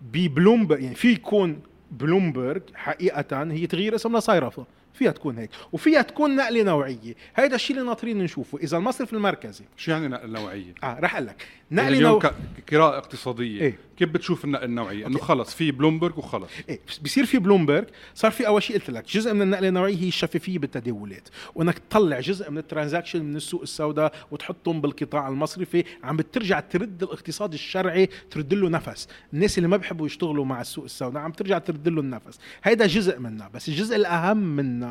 [0.03, 6.37] ببلومبرج يعني في يكون بلومبرج حقيقة هي تغيير اسم لصيرفه فيها تكون هيك وفيها تكون
[6.37, 7.14] نقلة نوعية.
[7.37, 8.59] هيدا الشيء اللي ناطرين نشوفه.
[8.59, 11.46] إذا المصرف المركزي شو يعني نقلة نوعية؟ آه رح أقول لك.
[11.70, 12.33] نقلة نوع...
[12.72, 16.50] قراءة اقتصادية إيه؟ كيف بتشوف النقلة النوعية؟ إنه خلص في بلومبرج وخلص.
[16.68, 20.09] إيه بصير في بلومبرج صار في أول شيء قلت لك جزء من النقلة النوعية هي
[20.09, 21.28] الشفافية بالتداولات.
[21.54, 27.02] وإنك تطلع جزء من ال transactions من السوق السوداء وتحطهم بالقطاع المصرفي عم بترجع ترد
[27.02, 29.09] الاقتصاد الشرعي ترد له نفس.
[29.33, 32.38] الناس اللي ما بيحبوا يشتغلوا مع السوق السوداء عم ترجع ترد له النفس.
[32.64, 34.84] هيدا جزء منها بس الجزء الأهم منها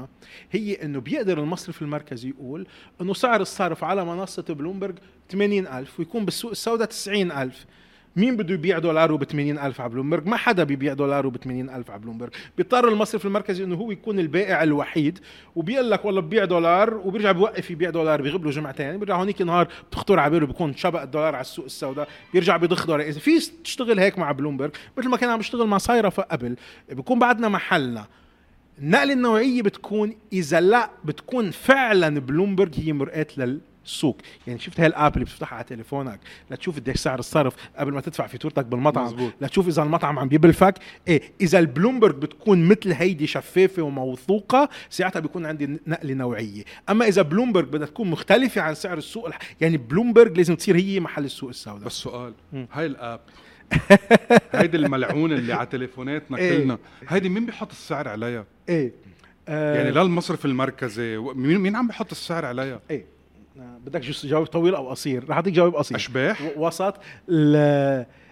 [0.52, 2.68] هي إنه بيقدر المصرف المركزي يقول
[3.02, 4.96] إنه سعر الصرف على منصة بلومبرج
[5.30, 7.66] 80000 ويكون بالسوق السوداء 90000
[8.16, 12.00] مين بده يبيع دولاره ب 80000 على بلومبرج ما حدا بيبيع دولاره ب 80000 على
[12.00, 15.20] بلومبرج بيضطر المصرف المركزي إنه هو يكون البائع الوحيد
[15.56, 19.68] وبيقول لك والله ببيع دولار وبيرجع بيوقف يبيع دولار بيغيب له جمعتين بيرجع هونيك نهار
[19.90, 24.00] بتخطر على باله بيكون شبّ الدولار على السوق السوداء بيرجع بيضخ دولار إذا بدها تشتغل
[24.00, 26.56] هيك مع بلومبرج مثل ما كان عم يشتغل مع صايرفه قبل
[26.90, 28.08] بيكون بعدنا محلنا.
[28.80, 34.18] النقلة النوعية بتكون إذا لا بتكون فعلا بلومبرج هي مرآة للسوق.
[34.48, 36.20] يعني شفت هاي ال app اللي بتفتحها على تليفونك؟
[36.52, 39.06] لتشوف قديش سعر الصرف قبل ما تدفع فاتورتك بالمطعم.
[39.06, 39.34] مزبوط.
[39.42, 40.76] لتشوف إذا المطعم عم بيبلفك.
[41.08, 46.64] إيه إذا البلومبرج بتكون مثل هيدي شفافة وموثوقة ساعتها بيكون عندي نقلة نوعية.
[46.90, 49.30] أما إذا بلومبرج بدها تكون مختلفة عن سعر السوق
[49.62, 51.86] يعني بلومبرج لازم تصير هي محل السوق السوداء.
[51.86, 52.34] بس سؤال
[52.72, 53.20] هاي ال app
[54.54, 58.92] هيدي الملعونة اللي على تليفوناتنا إيه؟ كلنا هيدي مين بيحط السعر عليها؟ إيه.
[59.48, 59.76] آه.
[59.76, 61.18] يعني لا المصرف المركزي.
[61.18, 63.06] مين مين عم بيحط السعر عليها؟ إيه.
[63.60, 65.98] آه، بدك جواب طويل أو قصير؟ رح اعطيك جواب قصير.
[65.98, 66.96] أشباح؟ وسط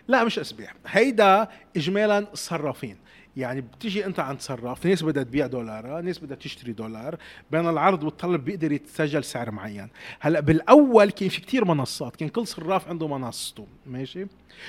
[0.08, 2.98] لا مش اشباح هيدا اجمالا صرافين.
[3.38, 7.18] يعني بتيجي انت عند صراف ناس بدها تبيع دولار ناس بدها تشتري دولار
[7.52, 9.90] بين العرض والطلب بيقدر يتسجل سعر معين.
[10.20, 14.28] هلأ بالأول كان في كتير منصات كان كل صراف عنده منصته ماشي؟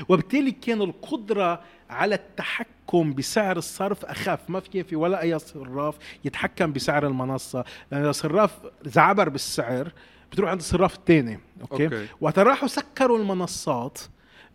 [0.08, 4.50] وبالتالي كان القدرة على التحكم بسعر الصرف أخف.
[4.50, 7.64] ما في في ولا أي صراف يتحكم بسعر المنصة.
[7.92, 9.92] لأن اذا صراف زعبر بالسعر
[10.32, 12.06] بتروح عند الصراف الثاني okay؟, okay.
[12.20, 13.98] وقت راحوا سكروا المنصات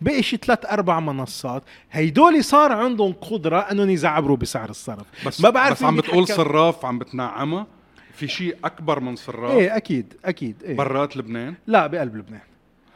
[0.02, 1.64] بقي شي ثلاث أربع منصات.
[1.92, 5.28] هيدول صار عندهم قدرة إنهم يزعبروا بسعر الصرف.
[5.28, 7.68] بس ما بعرف بس عم بتقول صراف عم بتنعمها.
[8.14, 12.42] في شيء أكبر من صراف؟ إيه أكيد أكيد إيه؟ برات لبنان؟ لا بقلب لبنان.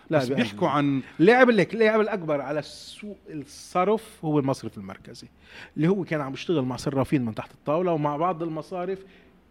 [0.09, 5.27] لا بس بيحكوا عن اللاعب لك اللاعب الأكبر على سوق الصرف هو المصرف المركزي
[5.77, 8.99] اللي هو كان عم يشتغل مع صرافين من تحت الطاولة ومع بعض المصارف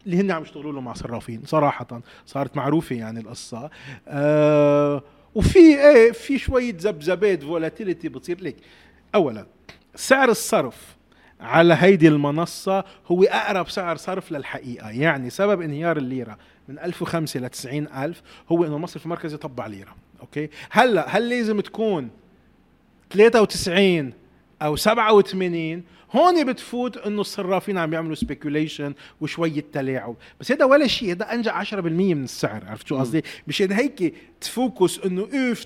[0.06, 1.42] اللي هن عم يشتغلوا له مع صرافين.
[1.44, 3.70] صراحة صارت معروفة يعني القصة.
[4.08, 5.02] آه
[5.34, 8.56] وفي إيه في شوية ذبذبات فولاتيليتي بتصير لك
[9.14, 9.46] اولا
[9.94, 10.96] سعر الصرف
[11.40, 14.90] على هيدي المنصة هو أقرب سعر صرف للحقيقة.
[14.90, 16.38] يعني سبب انهيار الليرة
[16.68, 19.96] من 1005 ل 90000 هو إنه المصرف المركزي طبع ليرة.
[20.20, 22.10] أوكي؟ هلأ هل لازم تكون
[23.10, 24.12] 93
[24.62, 31.12] أو 87 هون بتفوت إنه الصرافين عم يعملوا سبيكوليشن وشويه تلاعب بس هذا ولا شيء
[31.12, 35.64] هذا انجا 10% من السعر عرفت شو قصدي؟ مشان هيك تفوكس إنه اوف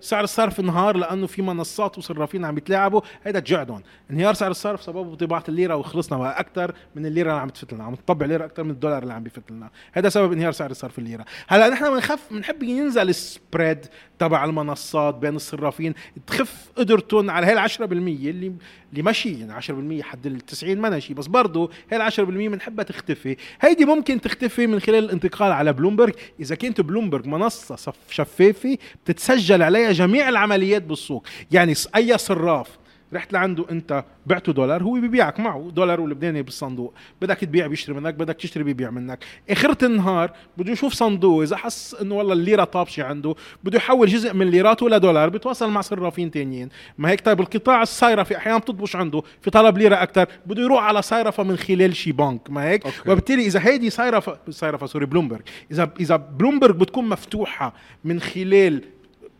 [0.00, 3.00] سعر الصرف انهار لأنه في منصات وصرافين عم يتلاعبوا.
[3.22, 7.48] هذا جعدهم انهيار سعر الصرف سببه طباعة الليرة وخلصنا بقى أكثر من الليرة اللي عم
[7.48, 9.70] تفت لنا عم تطبع ليره أكثر من الدولار اللي عم بيفت لنا.
[9.92, 11.24] هذا سبب انهيار سعر الصرف الليرة.
[11.48, 13.86] هلأ نحن بنخف بنحب ينزل السبريد
[14.18, 15.94] تبع المنصات بين الصرافين
[16.26, 18.52] تخف قدرتهم على هي ال 10% اللي
[18.92, 22.84] اللي ماشي يعني 10% حد ال 90 ما شيء بس برضه هي ال 10% بنحبها
[22.84, 23.36] تختفي.
[23.60, 29.92] هيدي ممكن تختفي من خلال الانتقال على بلومبرج إذا كانت بلومبرج منصة شفافة بتتسجل عليها
[29.92, 31.26] جميع العمليات بالسوق.
[31.50, 32.68] يعني أي صراف
[33.14, 36.94] رحت لعنده انت بعته دولار هو بيبيعك معه دولار ولبناني بالصندوق.
[37.22, 39.24] بدك تبيع بيشتري منك بدك تشتري بيبيع منك.
[39.50, 44.34] اخرة النهار بده يشوف صندوق إذا حس إنه والله الليرة طابشة عنده بده يحول جزء
[44.34, 46.68] من ليراته لدولار بيتواصل مع صرافين تانيين.
[46.98, 51.02] ما هيك؟ طيب القطاع الصيرفي أحيانا بتطبش عنده في طلب ليرة أكثر بده يروح على
[51.02, 52.50] صيرفه من خلال شي بنك.
[52.50, 53.10] ما هيك؟ okay.
[53.10, 57.74] وبالتالي إذا هيدي صيرفه صيرفه سوري بلومبرج اذا إذا بلومبرج بتكون مفتوحة
[58.04, 58.93] من خلال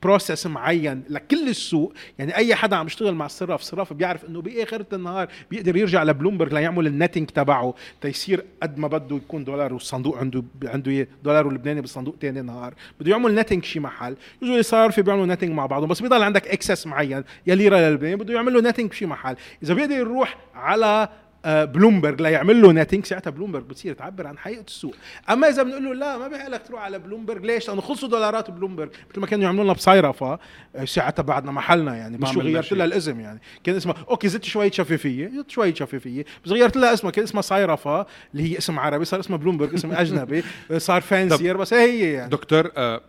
[0.04, 1.92] process معين لكل السوق.
[2.18, 6.54] يعني أي حدا عم يشتغل مع الصراف الصراف بيعرف إنه بآخر النهار بيقدر يرجع لبلومبرج
[6.54, 11.80] ليعمل ال netting تبعه تيصير قد ما بده يكون دولار والصندوق عنده عنده دولار اللبناني
[11.80, 12.74] بالصندوق تاني نهار.
[13.00, 14.16] بده يعمل netting شي محل.
[14.42, 17.24] يجوا صار بيعملوا netting مع بعضهم بس بيضل عندك access معين.
[17.46, 19.36] يا ليره للبناني بده يعمل له netting بشي محل.
[19.62, 21.08] إذا بيقدر يروح على
[21.44, 24.94] آه، بلومبرج ليعمل له netting ساعتها بلومبرج بتصير تعبر عن حقيقة السوق.
[25.30, 28.50] أما إذا بنقول له لا ما بحق لك تروح على بلومبرج ليش؟ لأنه خلصوا دولارات
[28.50, 28.88] بلومبرج.
[29.10, 30.38] مثل ما كانوا يعملوا لنا بصيرفة
[30.76, 32.72] آه، ساعتها بعدنا محلنا يعني مش غيرت.
[32.72, 33.40] لها الاسم يعني.
[33.64, 37.12] كان اسمها okay زدت شوية شفافية زدت شوية شفافية بس غيرت لها اسمها.
[37.12, 40.42] كان اسمها صيرفة اللي هي اسم عربي صار اسمها بلومبرج اسم أجنبي
[40.78, 42.30] صار fancier بس هي هي يعني.
[42.30, 43.00] دكتور آه،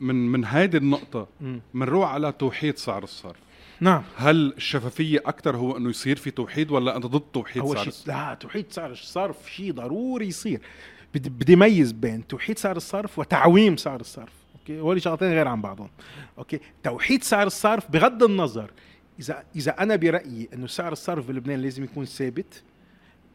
[0.00, 1.60] من من هيدي النقطة مم.
[1.74, 3.36] بنروح على توحيد سعر الصرف.
[3.82, 4.02] نعم.
[4.16, 8.34] هل الشفافية أكثر هو أنه يصير في توحيد ولا أنت ضد توحيد اول سعر؟ لا
[8.34, 10.60] توحيد سعر الصرف شيء ضروري يصير.
[11.14, 15.62] بدي بدي ميز بين توحيد سعر الصرف وتعويم سعر الصرف okay؟ هول شغلتين غير عن
[15.62, 15.88] بعضهم.
[16.38, 18.70] okay؟ توحيد سعر الصرف بغض النظر
[19.20, 22.62] اذا إذا أنا برأيي أنه سعر الصرف بلبنان لازم يكون ثابت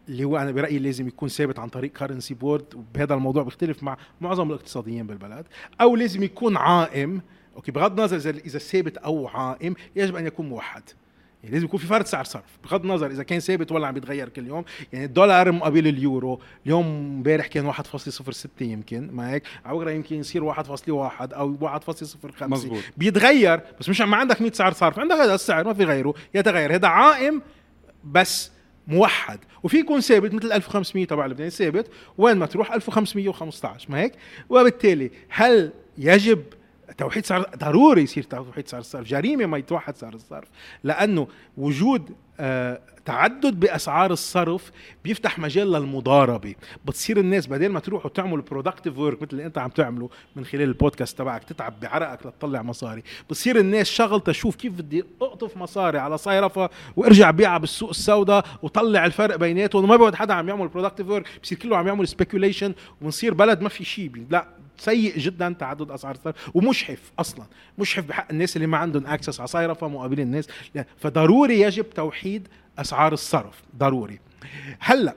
[0.09, 3.97] اللي هو أنا برأيي لازم يكون ثابت عن طريق currency board وبهذا الموضوع بيختلف مع
[4.21, 5.45] معظم الاقتصاديين بالبلد
[5.81, 7.21] أو لازم يكون عائم
[7.57, 10.83] okay بغض النظر اذا إذا ثابت أو عائم يجب أن يكون موحد.
[11.43, 12.57] يعني لازم يكون في فرق سعر صرف.
[12.63, 14.65] بغض النظر إذا كان ثابت ولا عم يتغير كل يوم.
[14.93, 16.41] يعني الدولار مقابل اليورو.
[16.65, 22.83] اليوم امبارح كان 1.06 يمكن ما هيك على بكره يمكن يصير 1.1 أو 1.05 مزبوط.
[22.97, 24.99] بيتغير بس مش ما عندك 100 سعر صرف.
[24.99, 26.75] عندك هذا السعر ما في غيره يتغير.
[26.75, 27.41] هذا عائم
[28.03, 28.51] بس
[28.87, 29.39] موحد.
[29.63, 31.87] وفي يكون ثابت مثل 1500 تبع لبنان ثابت.
[32.17, 34.13] وين ما تروح؟ 1515 ما هيك
[34.49, 36.43] وبالتالي هل يجب
[36.97, 39.07] توحيد سعر ضروري يصير توحيد سعر الصرف.
[39.07, 40.47] جريمة ما يتوحد سعر الصرف.
[40.83, 44.71] لأنه وجود آه تعدد بأسعار الصرف
[45.03, 46.55] بيفتح مجال للمضاربة.
[46.85, 50.63] بتصير الناس بدل ما تروحوا تعملوا productive work مثل اللي أنت عم تعمله من خلال
[50.63, 53.03] البودكاست تبعك تتعب بعرقك لتطلع مصاري.
[53.29, 59.05] بتصير الناس شغل تشوف كيف بدي أقطف مصاري على صيرفه وأرجع بيعها بالسوق السوداء وطلع
[59.05, 59.83] الفرق بيناتهم.
[59.83, 63.69] وما بيقعد حدا عم يعمل productive work بصير كله عم يعمل speculation ونصير بلد ما
[63.69, 67.45] في شيء لا سيء جدا تعدد أسعار الصرف ومجحف أصلا
[67.77, 70.47] مجحف بحق الناس اللي ما عندهم access على صيرفه مقابل الناس.
[70.97, 72.47] فضروري يجب توحيد
[72.79, 74.19] أسعار الصرف ضروري.
[74.79, 75.15] هلأ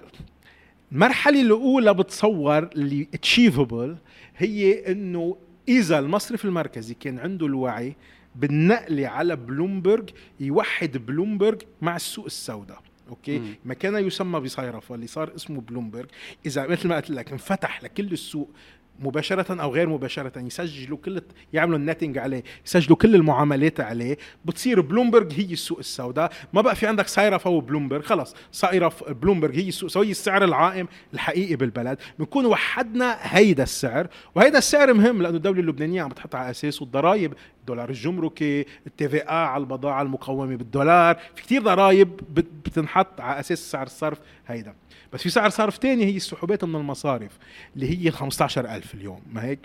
[0.93, 3.97] المرحلة الأولى بتصور اللي achievable
[4.37, 5.37] هي إنه
[5.69, 7.97] إذا المصرف المركزي كان عنده الوعي
[8.35, 12.83] بالنقل على بلومبرج يوحد بلومبرج مع السوق السوداء.
[13.09, 13.55] okay؟ مم.
[13.65, 16.07] ما كان يسمى بصيرفه اللي صار اسمه بلومبرج
[16.47, 18.51] إذا مثل ما قلت لك انفتح لكل السوق
[19.01, 24.19] مباشرة أو غير مباشرة يسجلوا كل يعملوا ال netting عليه يسجلوا كل المعاملات عليه.
[24.45, 26.33] بتصير بلومبرج هي السوق السوداء.
[26.53, 31.57] ما بقى في عندك صيرفة وبلومبرج خلص صيرف بلومبرج هي السوق هي السعر العائم الحقيقي
[31.57, 31.99] بالبلد.
[32.19, 37.33] بنكون وحدنا هيدا السعر وهيدا السعر مهم لأنه الدولة اللبنانية عم بتحط على أساسه الضرائب
[37.71, 41.15] الدولار الجمركي التي في على البضاعة المقومة بالدولار.
[41.35, 44.75] في كتير ضرائب بت- بتنحط على أساس سعر الصرف هيدا.
[45.13, 47.39] بس في سعر صرف تاني هي السحوبات من المصارف
[47.75, 49.21] اللي هي ال 15000 اليوم.
[49.33, 49.59] ما هيك؟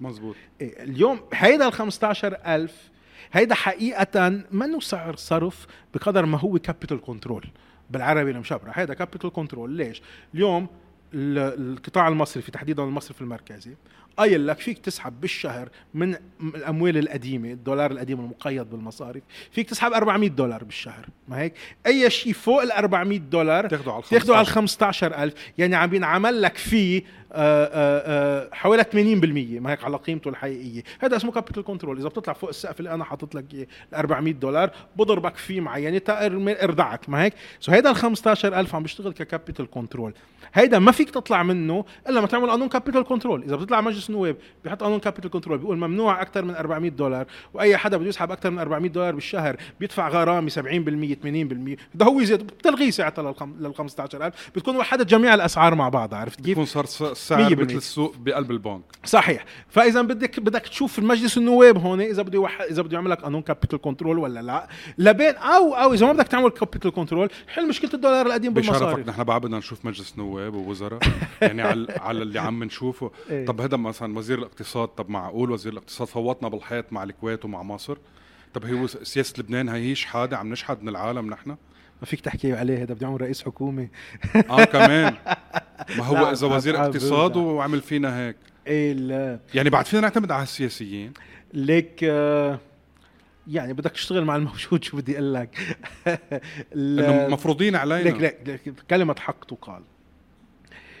[0.00, 0.36] مزبوط.
[0.60, 2.90] إيه، اليوم هيدا ال 15000
[3.32, 7.44] هيدا حقيقة منه سعر صرف بقدر ما هو capital control
[7.90, 8.70] بالعربي المشبرح.
[8.74, 10.02] هيدا capital control ليش؟
[10.34, 10.66] اليوم
[11.14, 13.74] ال- القطاع المصرفي تحديدا المصرف المركزي
[14.18, 16.14] قايل لك فيك تسحب بالشهر من
[16.54, 21.54] الأموال القديمة الدولار القديم المقيد بالمصارف فيك تسحب 400 دولار بالشهر ما هيك؟
[21.86, 24.54] أي شيء فوق ال 400 دولار تاخده على تاخده على ال 15.
[24.54, 27.02] 15000 يعني عم بينعمل لك فيه
[27.32, 30.82] آه، آه، آه، حوالي 80% ما هيك على قيمته الحقيقية.
[31.00, 34.70] هذا اسمه capital control إذا بتطلع فوق السقف اللي أنا حاطط لك ال 400 دولار
[34.96, 39.19] بضربك فيه معينه تا إرم- إردعك ما هيك؟ so هيدا ال 15000 عم بيشتغل ك
[39.19, 40.14] capital control
[40.54, 44.36] هيدا ما فيك تطلع منه إلا ما تعمل قانون capital control إذا بتطلع مجلس النواب
[44.64, 48.50] بيحط قانون capital control بيقول ممنوع أكثر من 400 دولار وأي حدا بده يسحب أكثر
[48.50, 50.56] من 400 دولار بالشهر بيدفع غرامة 70% 80%
[51.94, 56.48] بده هو يزيد بتلغيه ساعتها لل 15000 بتكون وحدت جميع الأسعار مع بعضها عرفت كيف؟
[56.48, 57.56] يكون صار السعر.
[57.56, 58.82] مثل السوق بقلب البنك.
[59.04, 59.44] صحيح.
[59.68, 62.60] فإذا بدك بدك تشوف المجلس النواب هون إذا بده يوح...
[62.60, 64.68] إذا بده يعمل لك قانون capital control ولا لا.
[64.98, 68.78] لبين أو أو إذا ما بدك تعمل capital control حل مشكلة الدولار القديم بشرفك.
[68.78, 69.02] بالمصاري.
[69.02, 71.00] نحن بعد بدنا نشوف مجلس نواب ووزراء.
[71.42, 73.10] يعني على على اللي عم نشوفه.
[73.30, 73.46] إيه.
[73.46, 77.98] طب هذا مثلا وزير الاقتصاد طب معقول وزير الاقتصاد فوتنا بالحيط مع الكويت ومع مصر؟
[78.54, 81.50] طب هي وس- سياسة لبنان هي شحاده عم نشحد من العالم نحن؟
[82.00, 83.88] ما فيك تحكي عليه هذا بده يعمل رئيس حكومة.
[84.50, 85.14] آه كمان.
[85.98, 87.36] ما هو إذا وزير اقتصاد.
[87.36, 88.36] وعمل فينا هيك.
[88.66, 89.40] إيه لا.
[89.54, 91.12] يعني بعد فينا نعتمد على السياسيين.
[91.54, 92.58] ليك آه،
[93.46, 95.58] يعني بدك تشتغل مع الموجود شو بدي أقول لك؟
[97.32, 98.08] مفروضين علينا.
[98.18, 99.82] ليك ليك كلمة حق تقال.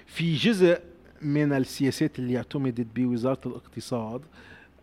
[0.06, 0.78] في جزء
[1.22, 4.22] من السياسات اللي اعتمدت بوزارة الاقتصاد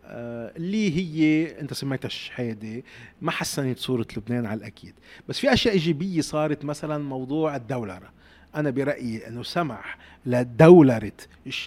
[0.08, 2.84] آه، اللي هي أنت سميتها الشحادة
[3.22, 4.94] ما حسنت صورة لبنان على الأكيد.
[5.30, 8.12] بس في أشياء إيجابية صارت مثلا موضوع الدولره
[8.56, 11.12] أنا برأيي إنه سمح لدولره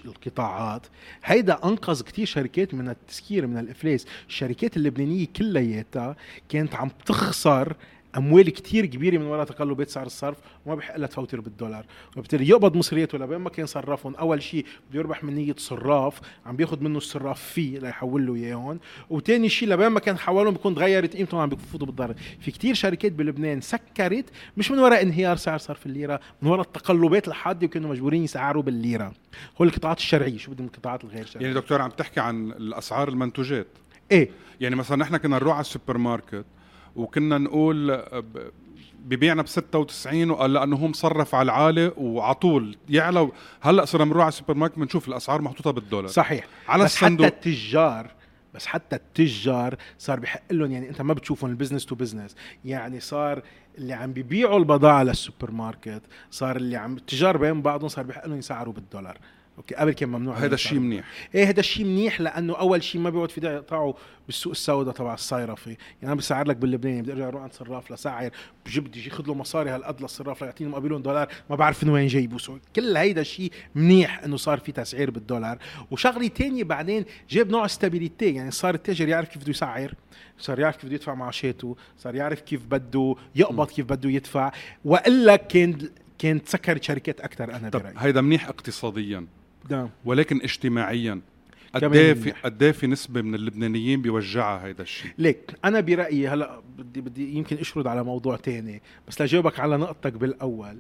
[0.05, 0.87] القطاعات.
[1.25, 4.07] هيدا أنقذ كتير شركات من التسكير من الإفلاس.
[4.29, 6.17] الشركات اللبنانية كلياتها
[6.49, 7.77] كانت عم تخسر
[8.17, 11.85] أموال كتير كبيرة من وراء تقلبات سعر الصرف وما بحق لها تفوتر بالدولار.
[12.17, 14.15] وبالتالي يقبض مصرياته لبين ما كان صرفهم.
[14.15, 18.81] أول شيء بده يربح من نية صراف عم بياخذ منه الصراف فيه ليحول له اياهم
[19.11, 22.15] وثاني شيء لبين ما كان حولهم بيكون تغيرت قيمتهم عم بيفوتوا بالضرر.
[22.41, 24.25] في كتير شركات بلبنان سكرت
[24.57, 29.13] مش من وراء انهيار سعر صرف الليرة من وراء التقلبات الحادة وكانوا مجبورين يسعروا بالليرة.
[29.61, 33.67] هو القطاعات الشرعية شو بدهم القطاعات الغير شرعية؟ يعني دكتور عم تحكي عن الأسعار المنتوجات.
[34.13, 34.31] إيه.
[34.61, 36.45] يعني مثلا نحن كنا نروح على السوبر ماركت
[36.97, 38.03] وكنا نقول
[39.05, 42.77] ببيعنا ب 96 وقال لأنه هو مصرف على العالي وعلى طول.
[42.89, 46.09] يعلى هلأ صرنا بنروح على السوبر ماركت بنشوف الأسعار محطوطة بالدولار.
[46.11, 46.47] صحيح.
[46.69, 47.27] على بس الصندوق.
[47.27, 48.11] حتى التجار
[48.55, 52.37] بس حتى التجار صار بحق لهم يعني أنت ما بتشوفهم ال business to business.
[52.65, 53.43] يعني صار
[53.79, 58.39] اللي عم بيبيعوا البضاعة للسوبر ماركت صار اللي عم التجار بين بعضهم صار بحق لهم
[58.39, 59.19] يسعروا بالدولار.
[59.59, 61.05] okay قبل كان ممنوع هذا الشيء منيح.
[61.35, 63.93] إيه هذا الشيء منيح لأنه أول شيء ما بيقعد في داعي يقطعوا
[64.27, 68.31] بالسوق السوداء تبع الصيرفه يعني أنا بسعر لك باللبناني بدي ارجع أروح عند صراف لسعر
[68.67, 72.39] بجيب بدي ياخذ له مصاري هالقد للصراف ليعطيني مقابلهم دولار ما بعرف من وين جايبه
[72.77, 75.59] كل هيدا الشيء منيح إنه صار في تسعير بالدولار.
[75.91, 79.95] وشغلة تانية بعدين جاب نوع استابيليتي يعني صار التاجر يعرف كيف بده يسعر
[80.39, 84.53] صار يعرف كيف بده يدفع معاشاته صار يعرف كيف بده يقبض كيف بده يدفع.
[84.85, 85.79] وإلا كان
[86.19, 87.95] كانت سكرت شركات أكثر أنا طب برأيي.
[87.99, 89.27] هيدا منيح اقتصاديا.
[89.71, 89.89] نعم.
[90.05, 91.21] ولكن اجتماعيا
[91.75, 92.31] قد في.
[92.31, 95.11] قد في نسبة من اللبنانيين بيوجعها هيدا الشيء.
[95.19, 100.13] ليك أنا برأيي هلا بدي بدي يمكن أشرد على موضوع تاني بس لجاوبك على نقطتك
[100.13, 100.79] بالأول.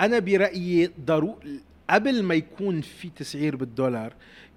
[0.00, 4.12] أنا برأيي ضروري قبل ما يكون في تسعير بالدولار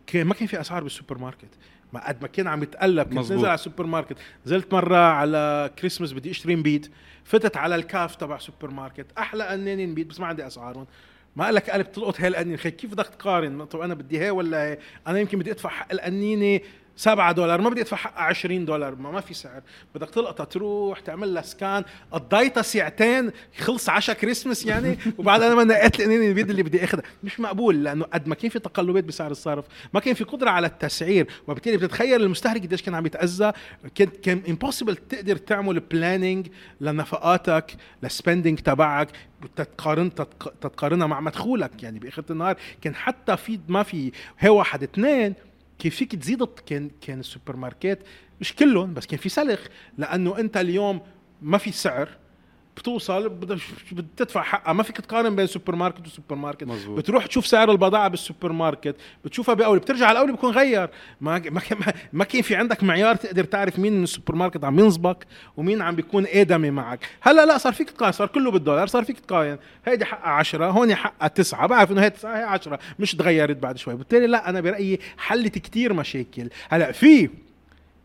[0.07, 1.49] كان ما كان في أسعار بالسوبر ماركت
[1.93, 3.17] ما قد ما كان عم يتقلب كنت.
[3.17, 6.91] نزل على السوبر ماركت نزلت مرة على كريسمس بدي أشتري نبيت
[7.23, 10.85] فتت على ال cave تبع سوبر ماركت أحلى قنانين نبيت بس ما عندي اسعارهم
[11.35, 14.63] ما قال لك قلب تلقط هاي القنينه كيف بدك تقارن؟ طب أنا بدي هاي ولا
[14.63, 16.59] هاي؟ أنا يمكن بدي أدفع حق القنينة.
[16.95, 17.61] 7 دولار.
[17.61, 18.95] ما بدي أدفع حقها 20 دولار.
[18.95, 19.61] ما, ما في سعر.
[19.95, 24.97] بدك تلقطها تروح تعمل لها scan قضيتها ساعتين خلص عشاء كريسمس يعني.
[25.17, 27.03] وبعد أنا ما نقيت القنينه البيض اللي بدي أخذها.
[27.23, 29.65] مش مقبول لأنه قد ما كان في تقلبات بسعر الصرف.
[29.93, 31.27] ما كان في قدرة على التسعير.
[31.47, 33.51] وبالتالي بتتخيل المستهلك قديش كان عم يتأذى.
[33.95, 36.47] كان كان impossible تقدر تعمل planning
[36.81, 39.07] لنفقاتك لل spending تبعك.
[39.55, 41.83] تتقارن تتق- تتقارنها مع مدخولك.
[41.83, 45.33] يعني باخر النهار كان حتى في ما في هي واحد اثنين
[45.83, 47.99] كيف فيك تزيد كان كان السوبر ماركت
[48.41, 49.59] مش كلهم بس كان في سلخ.
[49.97, 51.01] لأنه أنت اليوم
[51.41, 52.09] ما في سعر
[52.77, 53.57] بتوصل بدك
[53.91, 54.73] بدك تدفع حقها.
[54.73, 56.97] ما فيك تقارن بين سوبر ماركت وسوبر ماركت مزبوط.
[56.97, 60.89] بتروح تشوف سعر البضاعة بالسوبر ماركت بتشوفها بأول بترجع على الأول بيكون غير.
[61.21, 64.79] ما ما ما- ما كان في عندك معيار تقدر تعرف مين من السوبر ماركت عم
[64.79, 65.25] ينصبك
[65.57, 66.99] ومين عم بيكون آدمي معك.
[67.21, 69.57] هلأ لا صار فيك تقارن صار كله بالدولار صار فيك تقارن.
[69.85, 73.77] هيدي حقها 10 هون حقها 9 بعرف إنه هي 9 هي 10 مش تغيرت بعد
[73.77, 73.95] شوي.
[73.95, 76.49] بالتالي لا أنا برأيي حلت كتير مشاكل.
[76.69, 77.29] هلأ في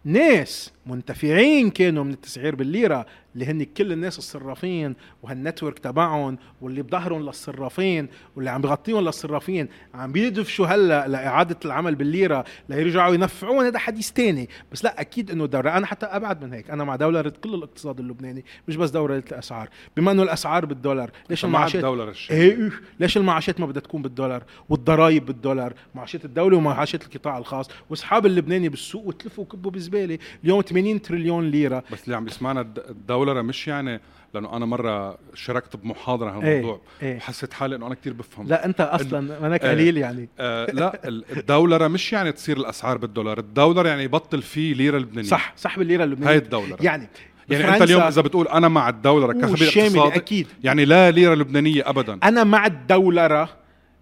[0.05, 7.23] ناس منتفعين كانوا من التسعير بالليرة اللي هن كل الناس الصرافين وهالنتورك تبعهم واللي بظهرهم
[7.23, 14.11] للصرافين واللي عم بغطيهم للصرافين عم بيدفشوا هلا لإعادة العمل بالليرة ليرجعوا ينفعون هذا حديث
[14.11, 14.49] تاني.
[14.73, 18.01] بس لا أكيد إنه دولة أنا حتى أبعد من هيك أنا مع دولة كل الاقتصاد
[18.01, 19.69] اللبناني مش بس دولة الأسعار.
[19.97, 22.71] بما إنه الأسعار بالدولار ليش مع المعاشات؟ الدولار الشيء إيه.
[23.01, 28.69] ليش المعاشات ما بدها تكون بالدولار؟ والضرائب بالدولار معاشات الدولة ومعاشات القطاع الخاص وأصحاب اللبناني
[28.69, 30.19] بالسوق وتلفوا وكبوا بزبالة.
[30.45, 31.83] اليوم 80 تريليون ليرة.
[31.93, 34.01] بس اللي عم بيسمعنا الد- الدولرة مش يعني
[34.35, 37.17] لأنه أنا مرة شاركت بمحاضرة عن إيه، هالموضوع إيه.
[37.17, 38.47] وحسيت حالي إنه أنا كثير بفهم.
[38.49, 39.71] لا أنت أصلا منك إيه.
[39.71, 40.29] قليل يعني.
[40.39, 43.39] آه لا ال- الدولرة مش يعني تصير الأسعار بالدولار.
[43.39, 45.29] الدولرة يعني يبطل فيه ليرة لبنانية.
[45.29, 46.31] صح صح بالليرة اللبنانية.
[46.33, 47.09] هاي الدولرة يعني
[47.51, 50.47] يعني أنت اليوم إذا بتقول أنا مع الدولرة كخبير اقتصادي أكيد.
[50.65, 52.19] يعني لا ليرة لبنانية ابدا.
[52.25, 53.49] أنا مع الدولره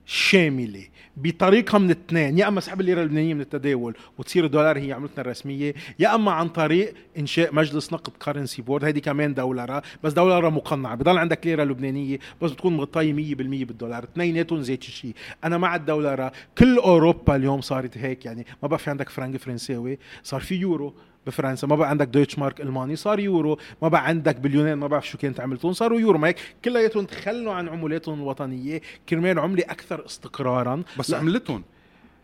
[0.06, 0.84] شاملة.
[1.16, 2.38] بطريقة من اثنين.
[2.38, 6.48] يا أما سحب الليرة اللبنانية من التداول وتصير الدولار هي عملتنا الرسمية يا أما عن
[6.48, 10.94] طريق إنشاء مجلس نقد currency board هيدي كمان دولره بس دولره مقنعة.
[10.94, 14.04] بضل عندك ليرة لبنانية بس بتكون مغطية 100% بالدولار.
[14.04, 15.14] اثنيناتهم زيت الشيء.
[15.44, 18.46] أنا مع الدولره كل أوروبا اليوم صارت هيك يعني.
[18.62, 19.98] ما بقى في عندك فرنك فرنساوي.
[20.22, 20.94] صار في يورو.
[21.26, 21.66] بفرنسا.
[21.66, 23.58] ما بقى عندك Deutsche Mark ألماني صار يورو.
[23.82, 26.18] ما بقى عندك باليونان ما بعرف شو كانت عملتهم صاروا يورو.
[26.18, 28.80] ما هيك كلياتهم تخلوا عن عملاتهم الوطنية.
[29.08, 30.82] كرمال عملة أكثر استقرارا.
[30.98, 31.18] بس لا.
[31.18, 31.62] عملتهم.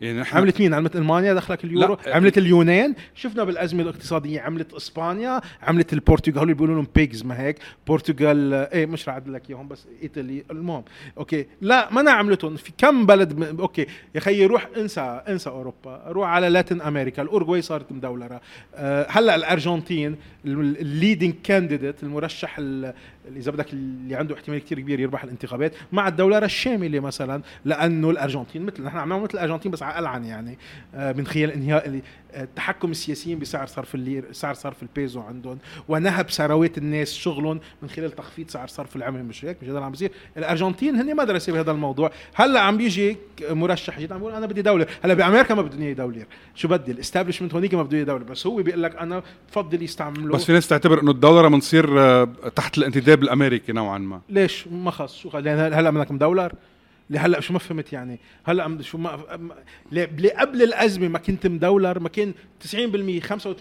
[0.02, 2.16] يعني نحن عملة مين؟ عملة ألمانيا دخلك اليورو، لا.
[2.16, 7.58] عملة اليونان، شفنا بالأزمة الاقتصادية عملة إسبانيا، عملة البرتغال اللي بيقولوا لهم PIIGS ما هيك،
[7.86, 10.44] برتغال إيه مش رح لك إياهم بس إيطالي.
[10.50, 10.84] المهم
[11.18, 11.46] okay.
[11.60, 12.56] لا ما أنا عملتهم.
[12.56, 13.60] في كم بلد م...
[13.61, 13.87] okay.
[14.14, 18.40] يا خيي روح انسى انسى أوروبا، روح على Latin America، الاورجواي صارت مدولرة،
[18.74, 22.56] أه هلأ الأرجنتين ال leading candidate المرشح
[23.37, 28.62] اذا بدك اللي عنده احتمال كثير كبير يربح الانتخابات مع الدولرة الشاملة مثلا لأنه الأرجنتين
[28.66, 30.59] مثل نحن عم مثل الأرجنتين بس على ألعن يعني
[30.94, 35.59] آه، من خلال انهاء ال- آه، التحكم السياسيين بسعر صرف اللير سعر صرف البيزو عندهم
[35.88, 39.90] ونهب ثروات الناس شغلهم من خلال تخفيض سعر صرف العمله مش هيك؟ مش هذا عم
[39.90, 42.11] بيصير؟ الأرجنتين هن مدرسه بهذا الموضوع.
[42.34, 43.16] هلأ عم بيجي
[43.51, 44.86] مرشح جديد عم بيقول أنا بدي دولرة.
[45.05, 48.57] هلأ بأمريكا ما بدهم دولار شو بدي؟ ال establishment هونيك ما بده دولرة بس هو
[48.62, 53.11] بيقول لك أنا بفضل يستعملوا بس في ناس تعتبر إنه الدولار منصير آه، تحت الانتداب
[53.14, 54.20] الأمريكي نوعا ما.
[54.28, 56.54] ليش؟ ما خص شو لأن هلا بدك مدولار
[57.08, 59.10] اللي هلا شو ما فهمت يعني؟ هلا شو ما
[60.38, 62.34] قبل الأزمة ما كنت مدولر؟ ما كان
[62.64, 62.74] 90%
[63.20, 63.54] 85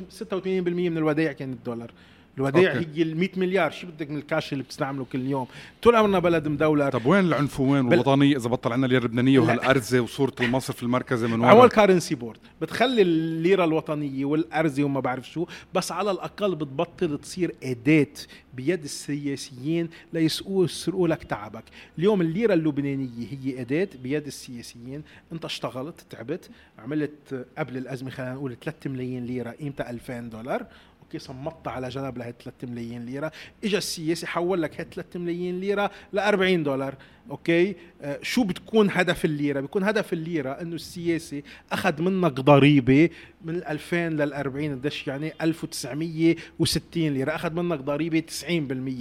[0.44, 1.92] 86% من الودائع كانت دولار
[2.38, 2.88] الودائع أوكي.
[2.96, 3.72] هي ال 100 مليار.
[3.72, 5.48] شو بدك من الكاش اللي بتستعمله كل يوم؟
[5.82, 9.46] طول عمرنا بلد مدولر طب وين العنفوان والوطنيه إذا بطل عندنا الليرة اللبنانية لا.
[9.46, 15.30] وهالأرزة وصورة المصرف المركزي من عمل ورا currency board بتخلي الليرة الوطنية والأرزة وما بعرف
[15.30, 18.08] شو بس على الأقل بتبطل تصير أداة
[18.54, 21.64] بيد السياسيين ليسرقوا يسرقوا لك تعبك.
[22.00, 25.04] اليوم الليرة اللبنانية هي أداة بيد السياسيين.
[25.32, 30.66] أنت اشتغلت تعبت عملت قبل الأزمة خلينا نقول 3 ملايين ليرة قيمتها 2000 دولار.
[31.12, 33.32] أوكي صمدتها على جنب لهي 3 ملايين ليرة.
[33.64, 36.96] اجى السياسي حول لك هي 3 ملايين ليرة ل 40 دولار
[37.32, 43.10] أوكي؟ آه شو بتكون هدف الليرة؟ بيكون هدف الليرة إنه السياسي أخذ منك ضريبة
[43.46, 47.36] من ال 2000 لل 40 قديش يعني 1960 ليرة.
[47.36, 48.52] أخذ منك ضريبة 90%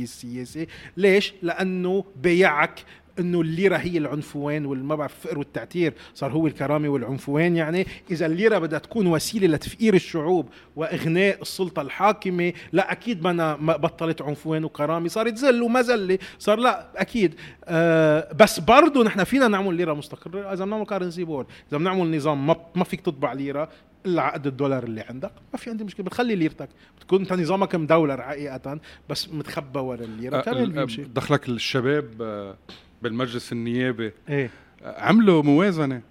[0.03, 0.67] السياسي.
[0.97, 2.85] ليش؟ لأنه بيعك
[3.21, 7.87] إنه الليرة هي العنفوان والما بعرف الفقر والتعتير صار هو الكرامة والعنفوان يعني.
[8.11, 14.64] إذا الليرة بدها تكون وسيلة لتفقير الشعوب وإغناء السلطة الحاكمة لا أكيد ما بطلت عنفوان
[14.64, 17.35] وكرامة صارت ذل ومذله صار لا أكيد.
[17.64, 20.53] آه بس برضه نحن فينا نعمل ليرة مستقرة.
[20.53, 23.68] إذا بنعمل currency board إذا بنعمل نظام ما ما فيك تطبع ليرة
[24.07, 25.31] إلا على قد الدولار اللي عندك.
[25.53, 26.68] ما في عندي مشكلة بتخلي ليرتك.
[26.99, 30.39] بتكون أنت نظامك مدولر حقيقه بس متخبى ورا الليرة.
[30.39, 31.03] آه، كمان ال- بيمشي.
[31.03, 32.57] دخلك الشباب آه،
[33.03, 34.12] بالمجلس النيابي.
[34.28, 34.51] إيه.
[34.82, 36.03] عملوا موازنة.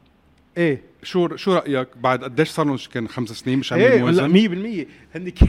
[0.58, 0.82] إيه.
[1.04, 4.88] شو شو رأيك بعد قديش صار لهم؟ كان خمس سنين مش عاملين إيه موازنة؟ 100%
[5.16, 5.48] هن كان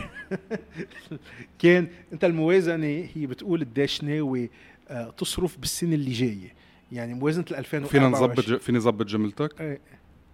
[1.62, 4.50] كان أنت الموازنة هي بتقول قديش ناوي
[4.88, 6.54] آه، تصرف بالسنة اللي جاية.
[6.92, 9.80] يعني موازنة ال 2024 فينا نظبط فيني نظبط جملتك؟ إيه.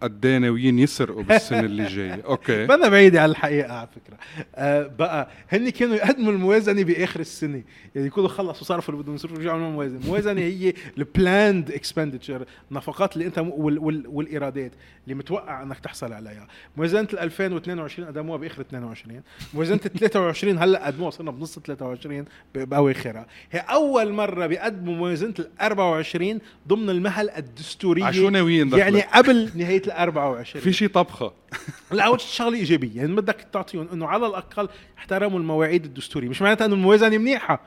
[0.00, 2.22] قد إيه ناويين يسرقوا بالسنة اللي جاية.
[2.26, 2.66] أوكي.
[2.66, 4.16] بدنا بعيدة على الحقيقة على فكرة.
[4.54, 7.62] آه بقى هن كانوا يقدموا الموازنة بآخر السنة.
[7.94, 10.00] يعني يكونوا خلصوا صرفوا اللي بدهم يصرفوا يرجعوا يعملوا موازنة.
[10.00, 14.72] الموازنة هي ال planned expenditure النفقات اللي أنت وال وال والإيرادات
[15.04, 16.46] اللي متوقع إنك تحصل عليها.
[16.76, 19.20] موازنة ال 2022 قدموها بآخر 22
[19.54, 22.24] موازنة ال 23 هلأ قدموها صرنا بنص 23
[22.54, 23.26] ب- بأواخرها.
[23.52, 26.38] هي أول مرة بيقدموا موازنة ال 24
[26.68, 28.04] ضمن المهل الدستورية.
[28.04, 31.32] عشو ناويين؟ يعني قبل نهاية ال 24 في شي طبخة.
[31.92, 32.96] لا أول شيء شغلة إيجابية.
[32.96, 34.68] يعني بدك تعطيهم إنه على الأقل
[34.98, 36.28] احترموا المواعيد الدستورية.
[36.28, 37.60] مش معناتها إنه الموازنة منيحة.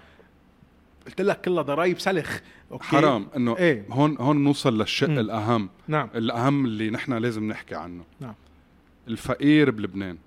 [1.06, 2.40] قلت لك كلها ضرائب سلخ.
[2.72, 2.86] أوكي.
[2.86, 3.28] حرام.
[3.36, 3.86] إنه إيه.
[3.92, 5.20] هون هون نوصل للشق مم.
[5.20, 5.70] الأهم.
[5.88, 6.10] نعم.
[6.16, 8.04] الأهم اللي نحن لازم نحكي عنه.
[8.20, 8.36] نعم.
[9.08, 10.18] الفقير بلبنان.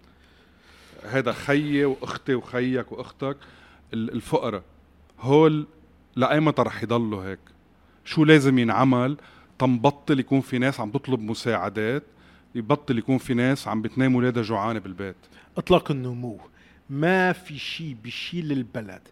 [1.11, 3.37] هذا خيي وأختي وخيك وأختك
[3.95, 4.63] ال- الفقراء.
[5.21, 5.67] هول
[6.17, 7.39] لايمتى رح يضلوا هيك؟
[8.05, 9.17] شو لازم ينعمل؟
[9.63, 12.03] تنبطل يكون في ناس عم تطلب مساعدات
[12.55, 15.17] يبطل يكون في ناس عم بتنام ولادها جوعانة بالبيت.
[15.57, 16.39] إطلاق النمو.
[16.91, 19.03] ما في شيء بيشيل البلد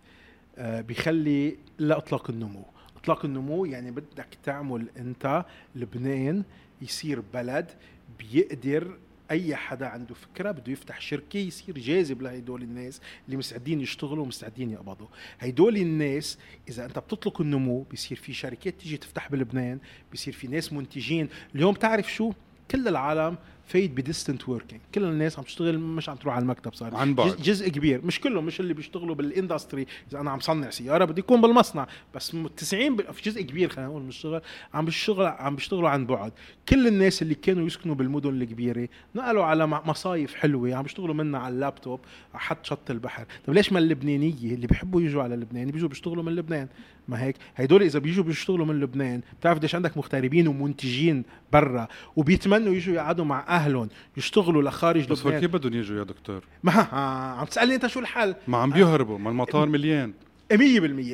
[0.59, 2.65] آه، بيخلي الا إطلاق النمو.
[2.97, 5.45] إطلاق النمو يعني بدك تعمل أنت
[5.75, 6.43] لبنان
[6.83, 7.71] يصير بلد
[8.19, 8.97] بيقدر
[9.31, 14.71] أي حدا عنده فكرة بده يفتح شركة يصير جاذب لهدول الناس اللي مستعدين يشتغلوا ومستعدين
[14.71, 15.07] يقبضوا.
[15.39, 19.79] هدول الناس إذا أنت بتطلق النمو بيصير في شركات تيجي تفتح بلبنان
[20.11, 21.29] بيصير في ناس منتجين.
[21.55, 22.33] اليوم تعرف شو؟
[22.71, 23.37] كل العالم
[23.71, 24.81] فايت ب distant working.
[24.95, 26.95] كل الناس عم تشتغل مش عم تروح على المكتب صار.
[26.95, 27.37] عن بعد.
[27.37, 28.01] جزء- كبير.
[28.05, 29.87] مش كلهم مش اللي بيشتغلوا بال industry.
[30.11, 31.87] إذا أنا عم صنع سيارة بدي يكون بالمصنع.
[32.15, 34.41] بس م- 90 ب- في جزء كبير خلينا نقول من الشغل
[34.75, 36.33] عم بيشتغل عم بيشتغلوا عن بعد.
[36.69, 41.55] كل الناس اللي كانوا يسكنوا بالمدن الكبيرة نقلوا على مصايف حلوة عم بيشتغلوا منها على
[41.55, 42.01] اللابتوب
[42.35, 43.25] على حد شط البحر.
[43.47, 46.69] طب ليش ما اللبنانية؟ اللي بيحبوا يجوا على لبنان بيجوا بيشتغلوا من لبنان.
[47.09, 52.75] ما هيك؟ هدول إذا بيجوا بيشتغلوا من لبنان بتعرف قديش عندك مغتربين ومنتجين برا وبيتمنوا
[52.75, 55.41] يجوا يقعدوا مع أهلهم يشتغلوا لخارج بس لبنان.
[55.41, 59.19] كيف بدهم يجوا يا دكتور؟ ما آه، عم تسألني أنت شو الحل؟ ما عم بيهربوا
[59.19, 60.13] ما المطار مليان.
[60.53, 60.55] 100%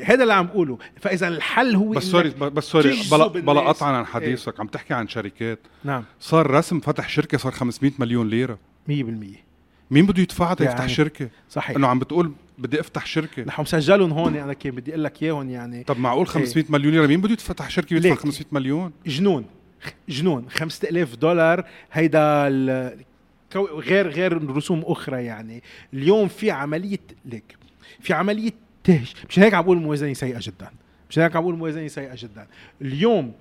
[0.05, 0.79] هذا اللي عم بقوله.
[1.01, 3.61] فإذا الحل هو بس sorry بس sorry بلا, بلا.
[3.61, 5.59] قطعا عن حديثك عم تحكي عن شركات.
[5.85, 6.05] نعم.
[6.21, 8.59] صار رسم فتح شركة صار 500 مليون ليرة.
[8.89, 8.93] 100%
[9.91, 11.77] مين بده يدفع تا يفتح يعني شركة؟ صحيح.
[11.77, 13.43] إنه عم بتقول بدي أفتح شركة.
[13.43, 17.07] نحن مسجلهم هون أنا كان بدي أقول لك إياهم يعني طب معقول 500 مليون ليرة؟
[17.07, 18.19] مين بده يفتح شركة ويدفع ليك.
[18.19, 19.45] 500 مليون؟ جنون.
[20.09, 22.49] جنون 5000 دولار هيدا
[23.57, 25.63] غير غير رسوم أخرى يعني.
[25.95, 27.57] اليوم في عملية لك
[28.01, 28.53] في عملية
[28.85, 30.71] تهش مش هيك عم بقول الموازنة سيئة جدا.
[31.11, 32.47] مش هيك عم بقول الموازنة سيئة جدا.
[32.83, 33.33] اليوم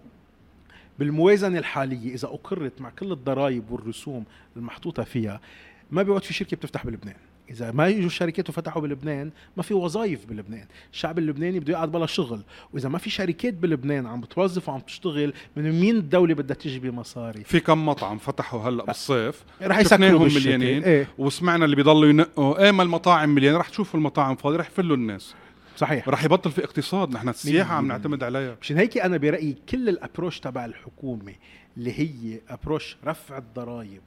[0.99, 4.25] بالموازنة الحالية إذا أقرت مع كل الضرائب والرسوم
[4.57, 5.41] المحطوطة فيها
[5.91, 7.15] ما بيقعد في شركة بتفتح بلبنان.
[7.49, 10.65] إذا ما يجوا الشركات وفتحوا بلبنان ما في وظائف بلبنان.
[10.93, 12.41] الشعب اللبناني بده يقعد بلا شغل.
[12.73, 17.43] وإذا ما في شركات بلبنان عم بتوظف وعم تشتغل من مين الدولة بدها تجيب مصاري
[17.43, 19.43] في كم مطعم فتحوا هلأ بالصيف.
[19.61, 20.25] رح يسكروا.
[20.25, 20.83] مليانين.
[20.83, 21.07] إيه.
[21.17, 22.65] وسمعنا اللي بيضلوا ينقوا.
[22.65, 25.35] إيه ما المطاعم مليانة؟ رح تشوفوا المطاعم فاضيه رح يفلوا الناس.
[25.77, 26.09] صحيح.
[26.09, 27.11] رح يبطل في اقتصاد.
[27.11, 28.57] نحن السياحة عم نعتمد عليها.
[28.61, 31.33] مشان هيك أنا برأيي كل الأبروش تبع الحكومة
[31.77, 34.01] اللي هي أبروش رفع الضرائب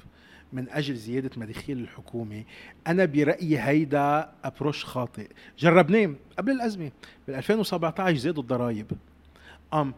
[0.52, 2.44] من أجل زيادة مداخيل الحكومة
[2.86, 5.28] أنا برأيي هيدا ابروش خاطئ.
[5.58, 6.90] جربناه قبل الأزمة
[7.26, 8.86] بال 2017 زادوا الضرائب.
[9.74, 9.94] أم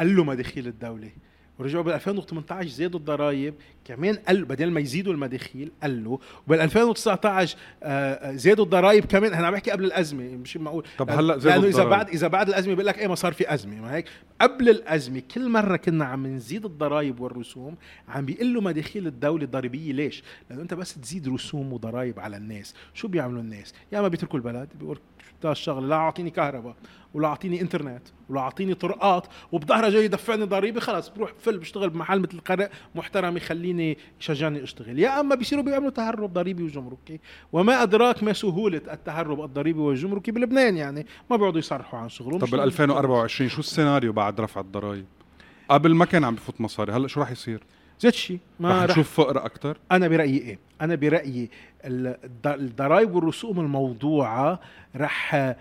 [0.00, 1.10] قلوا مداخيل الدولة.
[1.58, 3.54] ورجعوا بال 2018 زادوا الضرائب.
[3.84, 9.34] كمان قلوا بدل ما يزيدوا المداخيل قلوا وبال 2019 آه، آه، زادوا الضرائب كمان.
[9.34, 10.84] أنا عم بحكي قبل الأزمة مش معقول.
[10.98, 11.84] طب هلأ زادوا لأنه إذا.
[11.84, 13.80] بعد إذا بعد الأزمة بيقول لك إيه ما صار في أزمة.
[13.80, 14.08] ما هيك؟
[14.40, 17.76] قبل الأزمة كل مرة كنا عم نزيد الضرائب والرسوم
[18.08, 19.92] عم بيقلوا مداخيل الدولة الضريبية.
[19.92, 22.74] ليش؟ لأنه أنت بس تزيد رسوم وضرائب على الناس.
[22.94, 24.98] شو بيعملوا الناس؟ يا اما بيتركوا البلد بيقول
[25.40, 26.74] بدها الشغله لا أعطيني كهرباء
[27.14, 32.20] ولا أعطيني إنترنت ولا أعطيني طرقات وبظهرها جاي يدفعني ضريبه خلص بروح فل بشتغل بمحل
[32.20, 34.98] مثل قرق محترم يخليني يشجعني أشتغل.
[34.98, 37.20] يا أما بيصيروا بيعملوا تهرب ضريبي وجمركي.
[37.52, 41.06] وما أدراك ما سهولة التهرب الضريبي والجمركي بلبنان يعني.
[41.30, 42.38] ما بيقعدوا يصرحوا عن شغلهم.
[42.38, 45.06] طب بال 2024 شو السيناريو بعد رفع الضرائب
[45.68, 47.62] قبل ما كان عم بفوت مصاري هلا شو رح يصير؟
[48.00, 51.50] زيت شيء ما رح نشوف فقر أكثر أنا برأيي إيه؟ أنا برأيي
[51.84, 54.60] ال- الض- الضرائب والرسوم الموضوعة
[54.96, 55.54] رح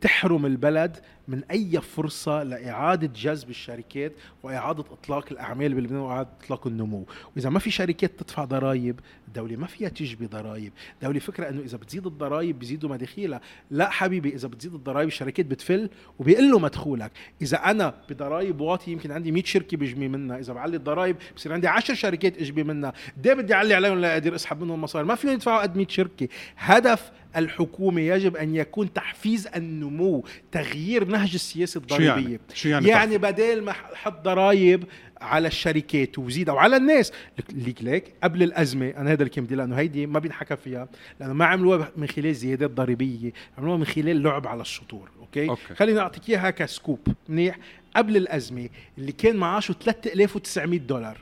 [0.00, 0.96] تحرم البلد
[1.28, 4.12] من أي فرصة لإعادة جذب الشركات
[4.42, 7.06] وإعادة إطلاق الأعمال بلبنان وإعادة إطلاق النمو،
[7.36, 11.76] وإذا ما في شركات تدفع ضرائب، الدولة ما فيها تجبي ضرائب، الدولة فكرة إنه إذا
[11.76, 17.12] بتزيد الضرائب بيزيدوا مداخيلها، لا حبيبي إذا بتزيد الضرائب الشركات بتفل وبيقلوا مدخولك،
[17.42, 21.68] إذا أنا بضرائب واطي يمكن عندي 100 شركة بجمي منها، إذا بعلي الضرائب بصير عندي
[21.68, 25.62] 10 شركات اجبي منها، قد بدي أعلي عليهم لاقدر أسحب منهم مصاري، ما فيهم يدفعوا
[25.62, 32.12] قد 100 شركة، هدف الحكومة يجب أن يكون تحفيز النمو، تغيير نهج السياسة شو الضريبية.
[32.12, 34.84] يعني شو يعني يعني بدل ما حط ضرائب
[35.20, 37.12] على الشركات وزيد أو على الناس.
[37.52, 40.88] ليك ليك قبل الأزمة أنا هذا الكلمة بدي لأنه هيدي ما بينحكى فيها
[41.20, 45.74] لأنه ما عملوها من خلال زيادات ضريبية عملوها من خلال لعب على الشطور أوكي, أوكي.
[45.74, 46.98] خليني أعطيك إياها ك scoop.
[47.28, 47.58] منيح؟
[47.96, 48.68] قبل الأزمة
[48.98, 51.18] اللي كان معاشه 3900 دولار.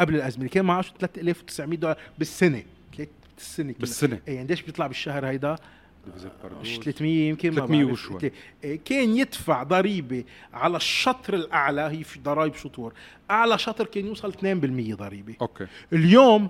[0.00, 2.62] قبل الأزمة اللي كان معاشه 3900 دولار بالسنة.
[3.36, 3.80] ثلاث- السنة كلها.
[3.80, 4.20] بالسنة.
[4.28, 5.56] إيه قديش بيطلع بالشهر هيدا؟
[6.62, 7.92] مش مش 300 يمكن؟ ما 300 بعرف.
[7.92, 8.18] وشوي.
[8.22, 8.32] إيه،
[8.64, 12.92] إيه، كان يدفع ضريبة على الشطر الأعلى هي في ضرائب شطور.
[13.30, 15.34] أعلى شطر كان يوصل 2% ضريبة.
[15.42, 15.66] أوكي.
[15.92, 16.48] اليوم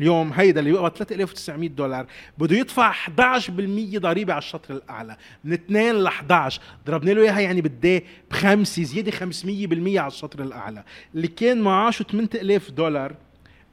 [0.00, 2.06] اليوم هيدا اللي بيقبض 3900 دولار
[2.38, 5.16] بده يدفع 11% ضريبة على الشطر الأعلى.
[5.44, 10.84] من 2 ل 11 ضربنا له إياها يعني بديه بخمسة زيادة 500% على الشطر الأعلى.
[11.14, 13.14] اللي كان معاشه 8000 دولار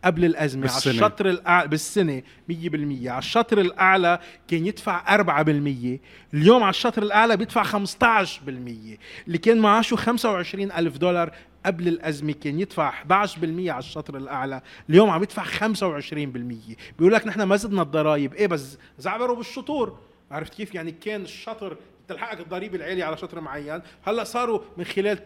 [0.05, 0.93] قبل الأزمة على بالسنة.
[0.93, 5.99] الشطر الاعلى بالسنة 100% على الشطر الأعلى كان يدفع 4%
[6.33, 8.97] اليوم على الشطر الأعلى بيدفع 15%
[9.27, 11.31] اللي كان معاشه 25000 دولار
[11.65, 14.61] قبل الأزمة كان يدفع 11% على الشطر الأعلى.
[14.89, 18.33] اليوم عم يدفع 25% بيقول لك نحن ما زدنا الضرائب.
[18.33, 19.97] إيه بس زعبروا بالشطور.
[20.31, 21.77] عرفت كيف؟ يعني كان الشطر
[22.07, 23.81] تلحقك الضريبه العاليه على شطر معين.
[24.03, 25.19] هلأ صاروا من خلال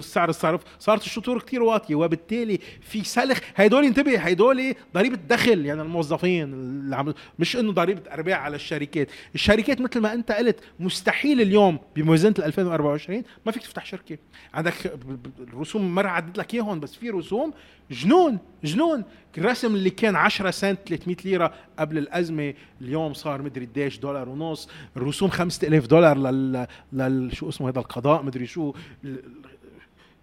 [0.00, 3.38] سعر الصرف صارت الشطور كتير واطية وبالتالي في سلخ.
[3.56, 9.08] هيدول انتبه هيدول ضريبة دخل يعني الموظفين اللي عم مش إنه ضريبة أرباح على الشركات.
[9.34, 14.18] الشركات مثل ما أنت قلت مستحيل اليوم بموازنة 2024 ما فيك تفتح شركة.
[14.54, 14.98] عندك
[15.40, 17.52] الرسوم مره عدت لك إياهم بس في رسوم
[17.90, 19.04] جنون جنون.
[19.38, 24.68] الرسم اللي كان 10 سنت 300 ليرة قبل الأزمة اليوم صار مدري قديش دولار ونص.
[24.96, 27.36] الرسوم 5000 دولار لل, لل...
[27.36, 28.74] شو اسمه هذا القضاء مدري شو.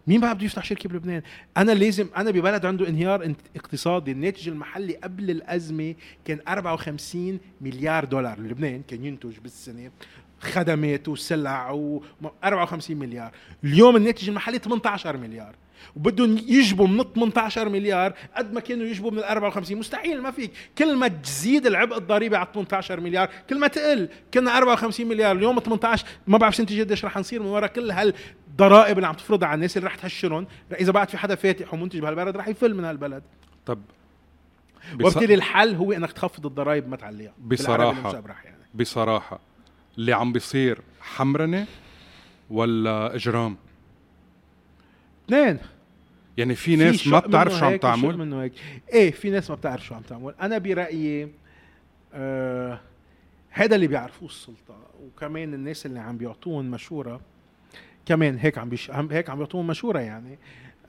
[0.08, 1.22] مين بقى بده يفتح شركة بلبنان؟
[1.58, 5.96] أنا لازم أنا ببلد عنده انهيار اقتصادي، الناتج المحلي قبل الأزمة
[6.26, 9.92] كان 54 مليار دولار، لبنان كان ينتج بالسنة
[10.40, 12.04] خدمات وسلع و
[12.44, 13.32] 54 مليار،
[13.64, 15.56] اليوم الناتج المحلي 18 مليار،
[15.96, 20.52] وبدهم يجبوا من 18 مليار قد ما كانوا يجبوا من ال 54 مستحيل ما فيك.
[20.78, 24.10] كل ما تزيد العبء الضريبي على 18 مليار كل ما تقل.
[24.34, 28.98] كنا 54 مليار اليوم 18 ما بعرف سنتي قديش رح نصير من وراء كل هالضرائب
[28.98, 30.48] اللي عم تفرضها على الناس اللي رح تهشرهم
[30.80, 33.24] إذا بعد في حدا فاتح ومنتج بهالبلد رح يفل من هالبلد.
[33.66, 33.82] طب
[34.94, 37.34] وبالتالي الحل هو إنك تخفض الضرائب ما تعليها.
[37.40, 38.58] بصراحة يعني.
[38.74, 39.40] بصراحة
[39.98, 41.66] اللي عم بيصير حمرنة
[42.50, 43.58] ولا إجرام؟
[45.26, 45.60] اثنين.
[46.38, 48.18] يعني في ناس في ما بتعرف شو عم تعمل.
[48.18, 48.54] منه هيك.
[48.94, 50.34] إيه في ناس ما بتعرف شو عم تعمل.
[50.42, 51.30] أنا برأيي
[52.14, 52.80] آه
[53.50, 57.22] هذا اللي بيعرفوه السلطة وكمان الناس اللي عم بيعطوهم مشورة
[58.06, 60.38] كمان هيك عم بيش هيك عم بيعطوهم مشورة يعني.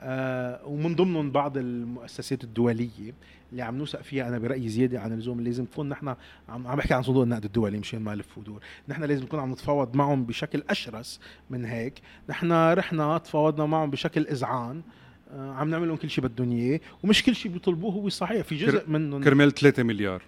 [0.01, 3.15] آه ومن ضمنهم بعض المؤسسات الدولية
[3.53, 4.29] اللي عم نوثق فيها.
[4.29, 6.09] أنا برأيي زيادة عن اللزوم لازم نكون نحن
[6.49, 8.61] عم عم بحكي عن صندوق النقد الدولي مشان ما ألف ودور.
[8.89, 11.21] نحن لازم نكون عم نتفاوض معهم بشكل أشرس
[11.51, 11.95] من هيك.
[12.29, 17.23] نحن رحنا تفاوضنا معهم بشكل اذعان آه عم نعمل لهم كل شيء بدهم إياه ومش
[17.23, 20.23] كل شيء بيطلبوه هو صحيح في جزء منهم كرمال 3 مليار.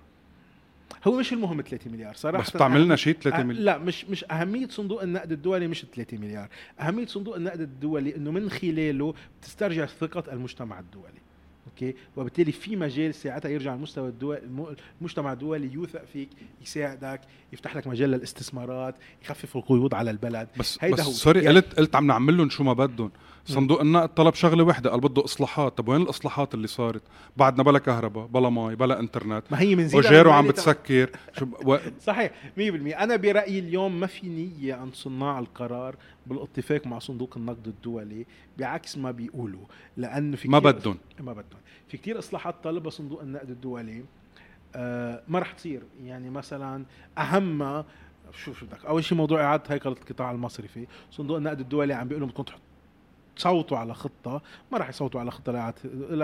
[1.05, 2.45] هو مش المهم 3 مليار صراحة.
[2.45, 3.65] بس بتعمل لنا شيء 3 مليار.
[3.65, 6.49] لا مش مش أهمية صندوق النقد الدولي مش 3 مليار.
[6.81, 11.27] أهمية صندوق النقد الدولي إنه من خلاله بتسترجع ثقة المجتمع الدولي.
[11.67, 14.39] أوكي؟ وبالتالي في مجال ساعتها يرجع المستوى الدول
[15.01, 16.29] المجتمع الدولي يوثق فيك
[16.63, 17.21] يساعدك
[17.53, 20.49] يفتح لك مجال للاستثمارات يخفف القيود على البلد.
[20.59, 21.13] بس هيدا بس هو.
[21.13, 23.11] sorry يعني قلت قلت عم نعمل لهم شو ما بدهم.
[23.47, 25.79] صندوق النقد طلب شغلة وحدة قال بده إصلاحات.
[25.79, 27.03] طب وين الإصلاحات اللي صارت؟
[27.37, 29.43] بعدنا بلا كهرباء بلا مي بلا إنترنت.
[29.51, 31.11] ما هي من أوجيرو عم بتسكر.
[31.65, 31.77] و...
[32.01, 37.67] صحيح 100% أنا برأيي اليوم ما في نية عند صناع القرار بالاتفاق مع صندوق النقد
[37.67, 38.27] الدولي
[38.59, 39.65] بعكس ما بيقولوا.
[39.97, 40.99] لأنه في ما بدهم.
[41.21, 41.61] ما بدهم.
[41.89, 44.05] في كثير إصلاحات طالبها صندوق النقد الدولي.
[44.75, 45.83] آه ما رح تصير.
[46.05, 46.85] يعني مثلا
[47.19, 47.85] أهم
[48.33, 50.87] شو شو بدك؟ أول شيء موضوع إعادة هيكلة القطاع المصرفي.
[51.11, 52.61] صندوق النقد الدولي عم بيقولوا بدكم تحط
[53.37, 55.69] صوتوا على خطة ما راح يصوتوا على خطة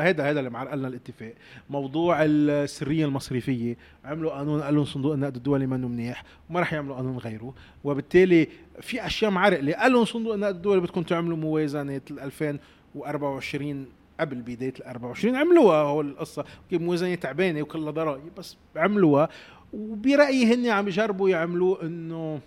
[0.00, 1.34] هذا هذا اللي معرقلنا الاتفاق.
[1.70, 6.96] موضوع السرية المصرفية عملوا قانون قال لهم صندوق النقد الدولي منه منيح وما راح يعملوا
[6.96, 7.54] قانون غيره.
[7.84, 8.48] وبالتالي
[8.80, 13.86] في أشياء معرقله قال لهم صندوق النقد الدولي بدكم تعملوا موازنة 2024
[14.20, 16.44] قبل بداية ال 24 عملوها هو القصة.
[16.72, 19.28] موازنة تعبانة وكلها ضرائب بس عملوها.
[19.72, 22.40] وبرأيي هن عم يجربوا يعملوه إنه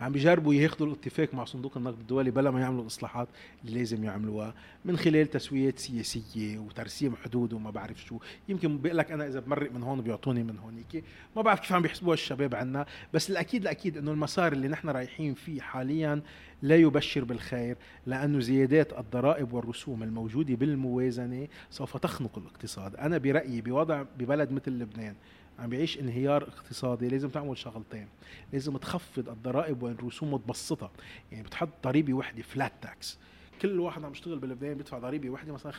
[0.00, 3.28] عم بيجربوا ياخذوا الاتفاق مع صندوق النقد الدولي بلا ما يعملوا الاصلاحات
[3.64, 8.18] اللي لازم يعملوها من خلال تسويات سياسية وترسيم حدود وما بعرف شو.
[8.48, 11.04] يمكن بقول لك أنا إذا بمرق من هون بيعطوني من هونيك
[11.36, 15.34] ما بعرف كيف عم بيحسبوها الشباب عنا بس الأكيد الأكيد إنه المسار اللي نحن رايحين
[15.34, 16.22] فيه حاليا
[16.62, 17.76] لا يبشر بالخير
[18.06, 22.96] لأنه زيادات الضرائب والرسوم الموجودة بالموازنة سوف تخنق الاقتصاد.
[22.96, 25.14] أنا برأيي بوضع ببلد مثل لبنان
[25.62, 28.08] عم بيعيش انهيار اقتصادي لازم تعمل شغلتين.
[28.52, 30.90] لازم تخفض الضرائب والرسوم وتبسطها
[31.32, 33.18] يعني بتحط ضريبة وحدة فلات تاكس
[33.62, 35.78] كل واحد عم يشتغل بلبنان بيدفع ضريبة وحدة مثلا 5%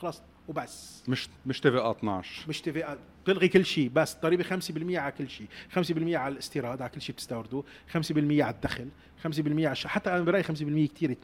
[0.00, 1.02] خلاص وبس.
[1.08, 5.46] مش مش في 12 مش في بتلغي كل شيء بس ضريبة 5% على كل شيء.
[5.74, 5.80] 5%
[6.14, 7.62] على الاستيراد على كل شيء بتستورده
[7.92, 8.88] 5% على الدخل.
[9.20, 10.48] 5% على حتى أنا برأيي 5%
[10.94, 11.16] كثير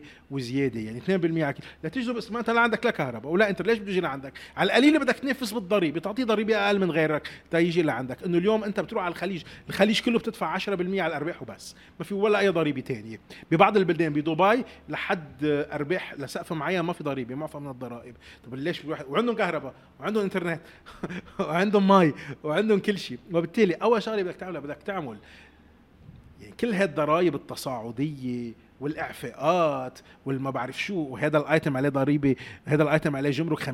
[0.00, 3.62] 2% وزيادة يعني 2% على لا تجذب اسمها انت لا عندك لا كهرباء ولا انت
[3.62, 7.58] ليش بده يجي لعندك؟ على القليله بدك تنافس بالضريبة تعطيه ضريبة أقل من غيرك تا
[7.58, 8.22] يجي لعندك.
[8.22, 12.14] إنه اليوم أنت بتروح على الخليج الخليج كله بتدفع 10% على الأرباح وبس ما في
[12.14, 13.20] ولا أي ضريبة ثانية
[13.50, 18.14] ببعض البلدان بدبي لحد أرباح لسقف معين ما في ضريبة معفى من الضرائب.
[18.44, 20.60] طب ليش وعندهم كهرباء وعندهم إنترنت
[21.40, 22.12] وعندهم مي
[22.44, 23.18] وعندهم كل شيء.
[23.32, 25.18] وبالتالي أول شغلة بدك تعملها بدك تعمل
[26.40, 33.30] يعني كل هالضرائب التصاعدية والإعفاءات والما بعرف شو وهذا الآيتم عليه ضريبة هذا الآيتم عليه
[33.30, 33.68] جمرك 50%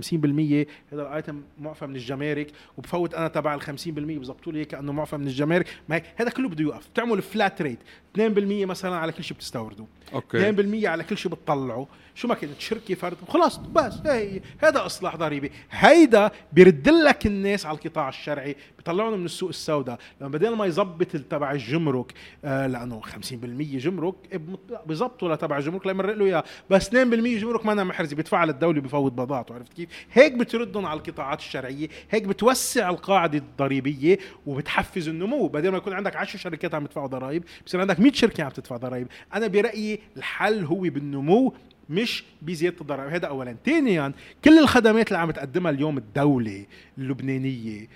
[0.93, 5.27] هذا الآيتم معفى من الجمارك وبفوت أنا تبع ال 50% بظبطوا لي كانه معفى من
[5.27, 5.67] الجمارك.
[5.89, 6.89] ما هيك هذا كله بده يوقف.
[6.89, 7.79] بتعمل فلات ريت
[8.19, 10.53] 2% مثلا على كل شيء بتستورده أوكي.
[10.85, 11.87] 2% على كل شيء بتطلعه.
[12.15, 17.67] شو ما كانت شركة فرد خلاص بس هي هذا أصلاح ضريبي هيدا بيرد لك الناس
[17.67, 19.99] على القطاع الشرعي بيطلعهم من السوق السوداء.
[20.20, 22.12] لما بدل ما يظبط تبع الجمرك
[22.45, 24.14] آه لأنه 50% جمرك
[24.87, 26.45] بظبطوا لتبع الجمرك ليمرق له إياه.
[26.70, 26.95] بس 2%
[27.39, 32.22] جمرك ما محرزه بيدفعها للدولة بفوت بضاعته عرفت كيف؟ هيك بتردهم على القطاعات الشرعية هيك
[32.22, 35.49] بتوسع القاعدة الضريبية وبتحفز النمو.
[35.49, 38.76] بدل ما يكون عندك 10 شركات عم يدفعوا ضرائب بصير عندك 100 شركة عم تدفع
[38.76, 39.07] ضرائب.
[39.35, 41.55] أنا برأيي الحل هو بالنمو
[41.91, 43.11] مش بزيادة الضرائب.
[43.12, 43.57] هذا اولا.
[43.66, 44.12] ثانيا
[44.45, 46.66] كل الخدمات اللي عم تقدمها اليوم الدولة
[46.99, 47.89] اللبنانية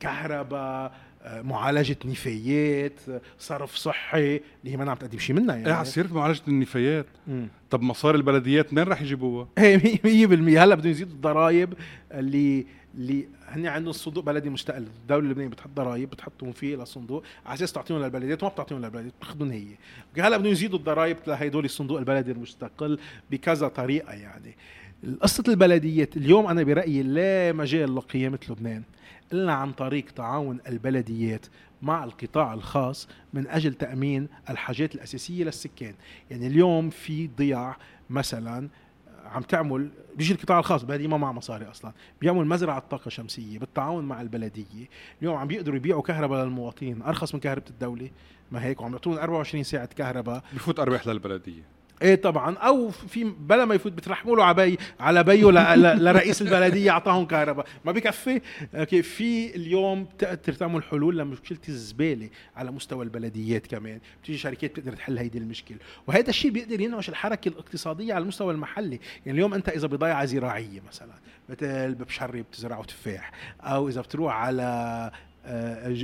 [0.00, 0.92] كهرباء
[1.26, 3.00] معالجة نفايات
[3.38, 5.68] صرف صحي اللي هي ما عم تقدم شيء منها يعني.
[5.68, 7.06] إيه على سيرة معالجة النفايات.
[7.26, 7.48] مم.
[7.70, 11.74] طب مصاري البلديات منين رح يجيبوها؟ إيه 100% هلا بدهم يزيدوا الضرائب
[12.12, 14.86] اللي اللي هن عندهم صندوق بلدي مستقل.
[15.02, 19.50] الدولة اللبنانية بتحط ضرائب بتحطهم فيه للصندوق على أساس تعطيهم للبلديات وما بتعطيهم للبلديات بتاخذهم
[19.50, 19.66] هي.
[20.18, 22.98] هلا بدهم يزيدوا الضرائب لهدول الصندوق البلدي المستقل
[23.30, 24.56] بكذا طريقة يعني.
[25.20, 28.82] قصة البلديات اليوم أنا برأيي لا مجال لقيامة لبنان.
[29.32, 31.46] إلا عن طريق تعاون البلديات
[31.82, 35.94] مع القطاع الخاص من أجل تأمين الحاجات الأساسية للسكان.
[36.30, 37.76] يعني اليوم في ضياع
[38.10, 38.68] مثلا
[39.24, 44.04] عم تعمل بيجي القطاع الخاص بلدي ما مع مصاري أصلا بيعمل مزرعة طاقة شمسية بالتعاون
[44.04, 44.88] مع البلدية.
[45.22, 48.10] اليوم عم بيقدروا يبيعوا كهرباء للمواطنين أرخص من كهرباء الدولة.
[48.50, 50.44] ما هيك؟ وعم يعطون 24 ساعة كهرباء.
[50.52, 51.62] بفوت أرباح للبلدية.
[52.02, 52.56] إيه طبعا.
[52.56, 55.24] أو في بلا ما يفوت بترحموا له عبي على
[55.76, 57.66] ل- لرئيس البلدية أعطاهم كهرباء.
[57.84, 58.40] ما بكفي
[58.74, 64.00] أوكي في اليوم بتقدر تعمل حلول لمشكله الزبالة على مستوى البلديات كمان.
[64.22, 65.78] بتيجي شركات بتقدر تحل هيدي المشكلة.
[66.06, 69.00] وهذا الشيء بيقدر ينعش الحركة الاقتصادية على المستوى المحلي.
[69.26, 71.12] يعني اليوم أنت إذا بضيعه زراعية مثلا
[71.48, 75.10] مثل ببشري بتزرعوا تفاح أو إذا بتروح على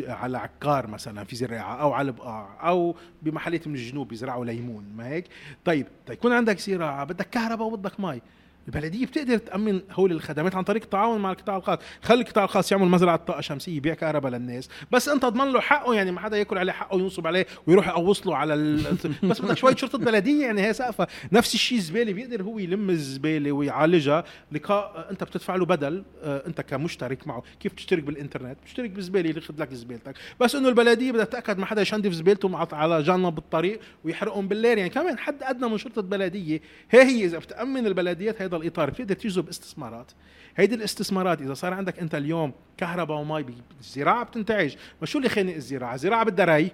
[0.09, 5.09] على عكار مثلا في زراعه أو على بقاع أو بمحلات من الجنوب بيزرعوا ليمون ما
[5.09, 5.25] هيك؟
[5.65, 8.21] طيب تيكون عندك زراعة بدك كهرباء وبدك مي
[8.69, 11.79] البلدية بتقدر تأمن هول الخدمات عن طريق التعاون مع القطاع الخاص.
[12.03, 14.69] خلي القطاع الخاص يعمل مزرعة طاقة شمسية يبيع كهرباء للناس.
[14.93, 18.27] بس انت اضمن له حقه يعني ما حدا ياكل عليه حقه وينصب عليه ويروح يقوص
[18.27, 18.97] له على ال...
[19.31, 21.07] بس بدك شوية شرطة بلدية يعني هي سقفة.
[21.33, 24.25] نفس الشيء الزباله بيقدر هو يلم الزبالة ويعالجها.
[24.53, 27.43] لقاء انت بتدفع له بدل آه، انت كمشترك معه.
[27.61, 30.15] كيف تشترك بالإنترنت؟ بتشترك بالزباله اللي لك زبالتك.
[30.41, 34.79] بس انه البلدية بدها تتأكد ما حدا يشندف زبالته على جنب الطريق ويحرقهم بالليل.
[34.79, 36.61] يعني كمان حد أدنى من شرطة بلدية.
[36.91, 40.13] هي هي إذا بتأمن البلديات هذا الإطار بتقدر تجذب استثمارات.
[40.57, 43.45] هيدي الاستثمارات إذا صار عندك أنت اليوم كهرباء ومي
[43.81, 46.71] الزراعة بتنتعج ما شو اللي خانق الزراعة؟ الزراعة بدها ري.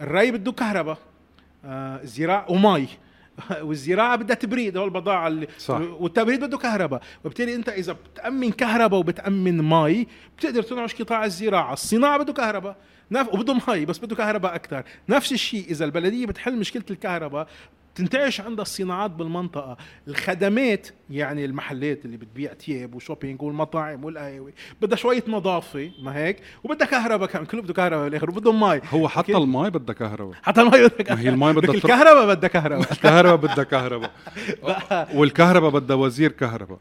[0.00, 0.98] الري بده كهرباء
[1.64, 2.88] آه الزراعة ومي.
[3.68, 5.80] والزراعة بدها تبريد هو البضاعة اللي صح.
[5.80, 7.02] والتبريد بده كهرباء.
[7.24, 10.06] وبالتالي أنت إذا بتأمن كهرباء وبتأمن مي
[10.38, 11.72] بتقدر تنعش قطاع الزراعة.
[11.72, 12.76] الصناعة بده كهرباء
[13.10, 13.34] نف...
[13.34, 17.48] وبده مي بس بده كهرباء أكثر نفس الشيء إذا البلدية بتحل مشكلة الكهرباء
[17.96, 19.76] تنتعش عندها الصناعات بالمنطقة.
[20.08, 26.36] الخدمات يعني المحلات اللي بتبيع تياب و shopping والمطاعم والقهاوي بدها شوية نظافة ما هيك؟
[26.64, 28.80] وبدها كهرباء كمان كله بده كهرباء بالآخر وبدهم مي.
[28.90, 29.36] هو حتى.
[29.36, 30.34] المي بدها كهرباء.
[30.42, 32.92] حتى المي بدها ما هي المي بدها الكهرباء بدها كهرباء.
[32.92, 34.10] الكهرباء بدها كهرباء.
[35.16, 36.78] والكهرباء بدها وزير كهرباء.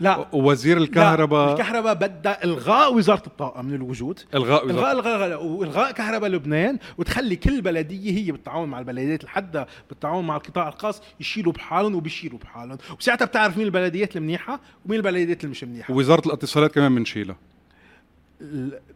[0.00, 0.26] لا.
[0.32, 1.52] ووزير لا، الكهرباء.
[1.52, 4.20] الكهرباء بدها إلغاء وزارة الطاقة من الوجود.
[4.34, 9.66] إلغاء إلغاء الغاء الغاء وإلغاء كهرباء لبنان وتخلي كل بلدية هي بالتعاون مع البلديات لحد
[9.88, 12.78] بالتعاون مع القطاع الخاص يشيلوا بحالهم وبيشيلوا بحالهم.
[12.98, 15.94] وساعتها بتعرف مين البلديات المنيحة ومين البلديات اللي مش منيحة.
[15.94, 17.36] ووزاره الاتصالات كمان بنشيلها.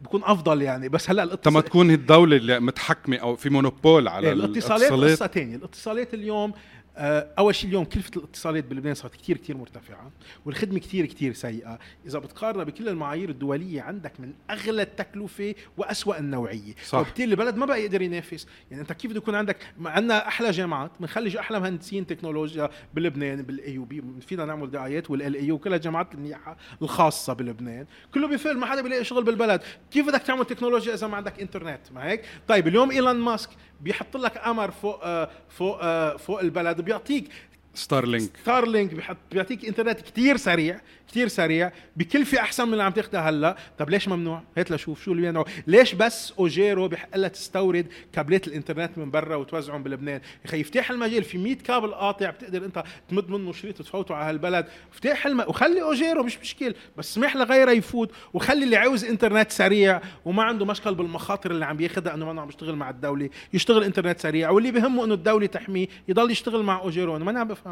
[0.02, 4.26] بكون أفضل يعني بس هلأ تما الاتصال تكون الدولة اللي متحكمة أو في monopole على
[4.26, 6.52] إيه، الاتصالات قصة ثانية الاتصالات اليوم
[6.96, 10.10] أول شيء اليوم كلفة الاتصالات بلبنان صارت كثير كثير مرتفعة
[10.44, 11.78] والخدمة كثير كثير سيئة.
[12.06, 16.74] إذا بتقارنها بكل المعايير الدولية عندك من أغلى التكلفة وأسوأ النوعية.
[16.86, 16.98] صح.
[16.98, 18.46] وبالتالي البلد ما بقى يقدر ينافس.
[18.70, 23.78] يعني أنت كيف بده يكون عندك عندنا أحلى جامعات بنخلي أحلى مهندسين تكنولوجيا بلبنان بال
[23.78, 27.86] AUB فينا نعمل دعايات وال LAU وكل الجامعات المنيحه الخاصة بلبنان.
[28.14, 29.60] كله بيفل ما حدا بيلاقي شغل بالبلد.
[29.90, 33.50] كيف بدك تعمل تكنولوجيا إذا ما عندك إنترنت؟ ما هيك؟ طيب اليوم إيلون ماسك
[33.84, 37.28] بيحط لك قمر فوق آه، فوق آه، فوق البلد وبيعطيك
[37.74, 43.20] Starlink Starlink بيحط بيعطيك انترنت كتير سريع كتير سريع بكلفه أحسن من اللي عم تاخدها
[43.30, 43.56] هلا.
[43.78, 48.48] طب ليش ممنوع؟ هات لشوف شو اللي بيمنعه ليش بس اوجيرو بحق لها تستورد كابلات
[48.48, 52.84] الإنترنت من برا وتوزعهم بلبنان؟ يا أخي يفتح المجال في 100 كابل قاطع بتقدر أنت
[53.08, 54.66] تمد منه شريط وتفوته على هالبلد.
[54.92, 55.40] افتح الم...
[55.40, 60.64] وخلي اوجيرو مش مشكل بس سمح لغيره يفوت وخلي اللي عاوز انترنت سريع وما عنده
[60.64, 63.30] مشكل بالمخاطر اللي عم بياخدها إنه ما عم يشتغل مع الدولة.
[63.52, 67.48] يشتغل انترنت سريع واللي بهمه إنه الدولة تحميه يضل يشتغل مع اوجيرو أنا ما عم
[67.48, 67.63] بفهم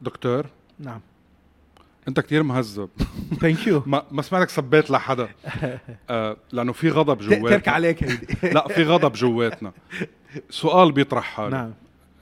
[0.00, 0.46] دكتور؟
[0.78, 1.00] نعم.
[2.08, 2.88] انت كتير مهذب.
[3.40, 5.28] thank you ما ما سمعتك سبيت لحدا.
[6.10, 7.72] آه لأنه في غضب ترك جواتنا.
[7.74, 8.26] عليك هيدي.
[8.54, 9.72] لا في غضب جواتنا.
[10.50, 11.72] سؤال بيطرح حاله نعم.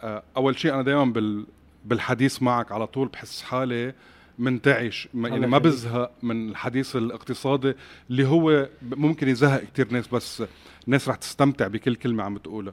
[0.03, 1.47] آه أول شيء أنا دائما بال
[1.85, 3.95] بالحديث معك على طول بحس حالي
[4.39, 5.09] منتعش.
[5.15, 5.59] ما- يعني ما.
[5.59, 7.75] بزهق من الحديث الاقتصادي
[8.11, 10.43] اللي هو ممكن يزهق كتير ناس بس
[10.87, 12.73] الناس رح تستمتع بكل كلمة عم تقولها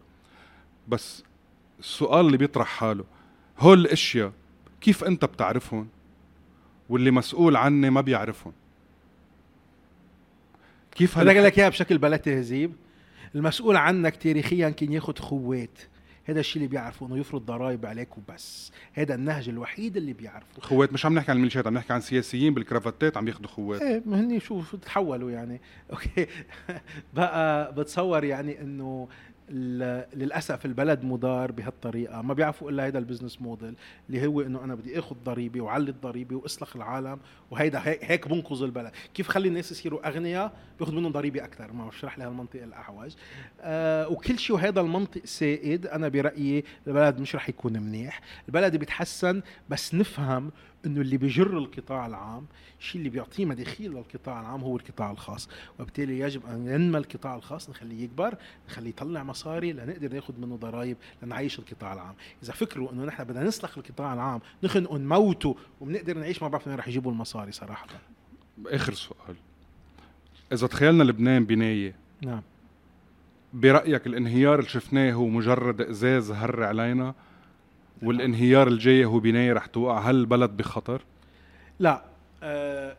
[0.87, 1.23] بس
[1.79, 3.03] السؤال اللي بيطرح حاله
[3.61, 4.31] هول الأشياء
[4.81, 5.87] كيف أنت بتعرفهم؟
[6.89, 8.53] واللي مسؤول عني ما بيعرفهم.
[10.91, 11.45] كيف بدي أقول هال...
[11.45, 12.73] لك إياها بشكل بلا تهذيب.
[13.35, 15.79] المسؤول عنك تاريخيا كان ياخذ خوات.
[16.25, 18.71] هذا الشيء اللي بيعرفه إنه يفرض ضرائب عليك وبس.
[18.93, 20.61] هذا النهج الوحيد اللي بيعرفه.
[20.61, 23.81] خوات مش عم نحكي عن الميليشيات عم نحكي عن سياسيين بالكرافتات عم ياخذوا خوات.
[23.81, 25.61] إيه ما هني شوف تحولوا يعني.
[25.91, 26.27] okay.
[27.13, 29.07] بقى بتصور يعني إنه
[29.51, 33.73] للأسف البلد مدار بهالطريقة ما بيعرفوا إلا هيدا ال business model
[34.09, 37.19] اللي هو إنه أنا بدي آخذ ضريبة وعلي الضريبة وأسلخ العالم
[37.51, 38.91] وهيدا هيك, بنقذ البلد.
[39.13, 43.11] كيف خلي الناس يصيروا أغنياء بياخذ منهم ضريبة أكثر؟ ما بشرح لي هالمنطق الأعوج.
[43.61, 48.21] آه وكل شيء وهذا المنطق سائد أنا برأيي البلد مش رح يكون منيح.
[48.47, 50.51] البلد بيتحسن بس نفهم
[50.85, 52.45] إنه اللي بيجر القطاع العام
[52.79, 55.49] الشيء اللي بيعطيه مداخيل للقطاع العام هو القطاع الخاص.
[55.79, 58.35] وبالتالي يجب أن ينمى القطاع الخاص نخليه يكبر
[58.69, 62.15] نخليه يطلع مصاري لنقدر ناخذ منه ضرائب لنعيش القطاع العام.
[62.43, 66.75] إذا فكروا إنه نحن بدنا نسلخ القطاع العام نخنقه نموته وبنقدر نعيش ما بعرف وين
[66.75, 67.87] رح يجيبوا المصاري صراحة.
[68.67, 69.35] آخر سؤال.
[70.51, 71.95] إذا تخيلنا لبنان بناية.
[72.21, 72.41] نعم.
[73.53, 77.13] برأيك الانهيار اللي شفناه هو مجرد إزاز هر علينا
[78.01, 79.99] والانهيار الجاي هو بناية رح توقع.
[79.99, 81.01] هل البلد بخطر؟
[81.79, 82.03] لا
[82.43, 82.97] آه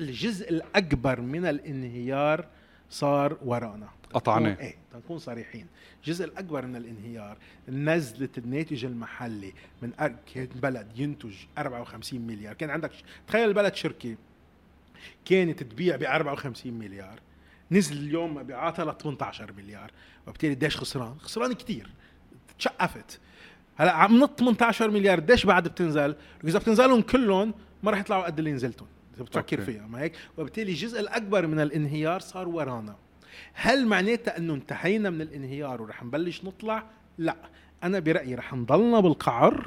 [0.00, 2.46] الجزء الأكبر من الانهيار
[2.90, 3.88] صار ورانا.
[4.14, 4.56] قطعناه.
[4.60, 5.66] إيه نكون صريحين.
[6.00, 7.36] الجزء الأكبر من الانهيار
[7.68, 9.92] نزلة الناتج المحلي من
[10.36, 12.54] بلد ينتج 54 مليار.
[12.54, 14.16] كان عندك ش- تخيل البلد شركة
[15.24, 17.20] كانت تبيع ب 54 مليار
[17.70, 19.90] نزل اليوم مبيعاتها ل 18 مليار
[20.26, 21.90] وبالتالي قديش خسران؟ خسران كتير.
[22.58, 23.20] تشقفت.
[23.80, 26.14] هلا عم نط 18 مليار قديش بعد بتنزل؟
[26.44, 29.72] إذا بتنزلهم كلهم ما راح يطلعوا قد اللي نزلتهم إذا بتفكر أوكي.
[29.72, 32.96] فيها ما هيك؟ وبالتالي الجزء الأكبر من الانهيار صار ورانا
[33.52, 36.84] هل معناتها إنه انتهينا من الانهيار ورح نبلش نطلع؟
[37.18, 37.36] لا
[37.82, 39.66] أنا برأيي رح نضلنا بالقعر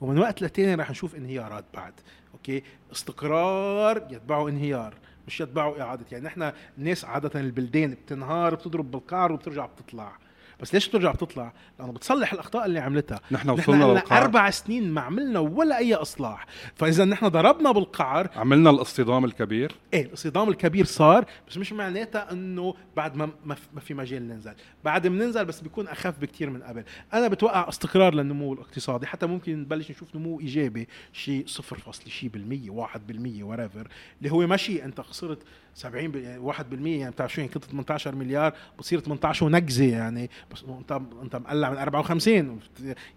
[0.00, 1.94] ومن وقت لتاني رح نشوف انهيارات بعد
[2.34, 4.94] أوكي استقرار يتبعه انهيار
[5.26, 10.12] مش يتبعه إعادة يعني نحن الناس عادة البلدان بتنهار بتضرب بالقعر وبترجع بتطلع
[10.60, 13.20] بس ليش بترجع بتطلع؟ لأنه بتصلح الأخطاء اللي عملتها.
[13.30, 16.46] نحن نحن وصلنا لنا للقاع أربع سنين ما عملنا ولا أي إصلاح.
[16.74, 18.28] فإذا نحن ضربنا بالقعر.
[18.36, 19.72] عملنا الاصطدام الكبير.
[19.94, 23.30] إيه الاصطدام الكبير صار بس مش معناتها إنه بعد ما
[23.74, 24.54] ما في- مجال ننزل.
[24.84, 26.84] بعد ما ننزل بس بيكون أخف بكتير من قبل.
[27.14, 29.06] أنا بتوقع استقرار للنمو الاقتصادي.
[29.06, 30.88] حتى ممكن نبلش نشوف نمو إيجابي.
[31.12, 33.88] شيء صفر فاصل شيء بالمية واحد بالمية وريفر
[34.18, 35.38] اللي هو ماشي أنت خسرت
[35.78, 39.84] 70 بال- يعني واحد بالمية يعني بتعرف شو يعني كنت 18 مليار بتصير 18 ونكزه
[39.84, 40.30] يعني.
[40.52, 42.60] بس انت انت مقلع من 54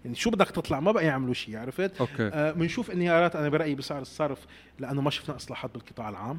[0.04, 2.28] يعني شو بدك تطلع؟ ما بقى يعملوا شيء عرفت؟ أوكي.
[2.32, 3.36] آه، بنشوف انهيارات.
[3.36, 4.38] أنا برأيي بسعر الصرف
[4.78, 6.38] لأنه ما شفنا إصلاحات بالقطاع العام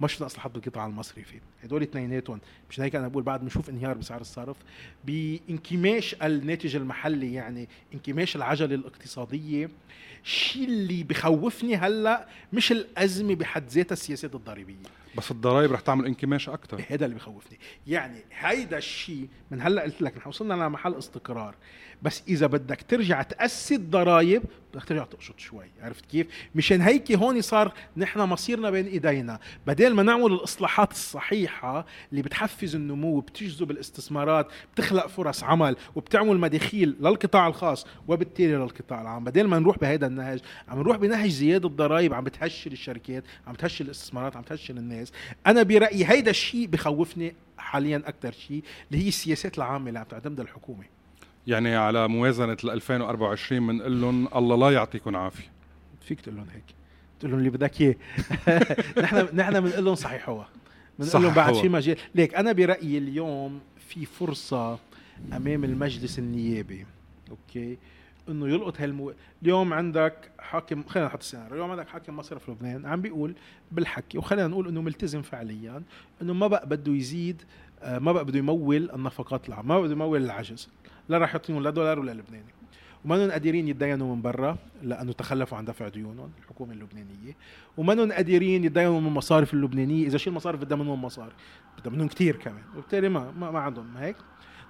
[0.00, 4.20] ما شفنا إصلاحات بالقطاع المصرفي هدول اثنيناتهم مشان هيك أنا بقول بعد بنشوف انهيار بسعر
[4.20, 4.56] الصرف.
[5.04, 9.70] بإنكماش الناتج المحلي يعني إنكماش العجلة الاقتصادية
[10.24, 14.74] الشيء اللي بخوفني هلأ مش الأزمة بحد ذاتها السياسات الضريبية.
[15.16, 20.02] بس الضرائب رح تعمل انكماش أكثر هذا اللي بخوفني يعني هيدا الشيء من هلأ قلت
[20.02, 21.54] لك نحن وصلنا لمحل استقرار.
[22.02, 24.42] بس إذا بدك ترجع تاسي الضرائب
[24.74, 29.40] بدك ترجع تقشط شوي عرفت كيف؟ مشان هيك هون صار نحن مصيرنا بين إيدينا.
[29.66, 36.96] بدل ما نعمل الإصلاحات الصحيحة اللي بتحفز النمو وبتجذب الاستثمارات بتخلق فرص عمل وبتعمل مداخيل
[37.00, 39.24] للقطاع الخاص وبالتالي للقطاع العام.
[39.24, 43.84] بدل ما نروح بهذا النهج عم نروح بنهج زيادة الضرائب عم بتهشل الشركات عم تهشل
[43.84, 45.12] الاستثمارات عم تهشل الناس.
[45.46, 50.44] أنا برأيي هيدا الشيء بخوفني حاليا أكثر شيء اللي هي السياسات العامة اللي عم تعتمدها
[50.44, 50.93] الحكومة.
[51.46, 55.50] يعني على موازنة ال 2024 بنقول لهم الله لا يعطيكم عافيه
[56.00, 56.64] فيك تقول لهم هيك.
[57.20, 57.94] تقول لهم اللي بدك إياه.
[59.02, 60.48] نحن نحن بنقول لهم صحيحوها
[60.98, 61.54] بنقول لهم بعد.
[61.54, 64.78] في مجال ليك أنا برأيي اليوم في فرصة
[65.32, 66.86] أمام المجلس النيابي.
[67.30, 67.78] أوكي؟
[68.28, 71.54] إنه يلقط هالمو اليوم عندك حاكم خلينا نحط السيناريو.
[71.54, 73.34] اليوم عندك حاكم مصرف لبنان عم بيقول
[73.72, 75.82] بالحكي وخلينا نقول إنه ملتزم فعليا
[76.22, 77.42] إنه ما بقى بده يزيد
[77.82, 80.68] آه، ما بقى بده يمول النفقات العامه ما بقى بده يمول العجز.
[81.08, 82.54] لا راح يعطيهم لا دولار ولا لبناني.
[83.04, 87.36] وما قادرين يتدينوا من برا لأنه تخلفوا عن دفع ديونهم الحكومة اللبنانية.
[87.76, 91.32] وما قادرين يتدينوا من المصارف اللبنانية إذا شي المصارف بدها منهم مصاري
[91.78, 92.62] بدها منهم كثير كمان.
[92.72, 94.16] وبالتالي ما ما, ما عندهم هيك.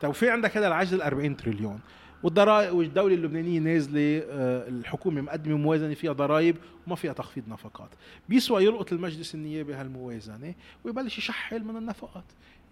[0.00, 1.80] طيب وفي عندك هذا العجز ال 40 تريليون.
[2.22, 6.56] والضرائب والدولة اللبنانية نازلة آه، الحكومة مقدمة موازنة فيها ضرائب
[6.86, 7.90] وما فيها تخفيض نفقات.
[8.28, 10.54] بيسوى يلقط المجلس النيابي هالموازنة
[10.84, 12.24] ويبلش يشحل من النفقات.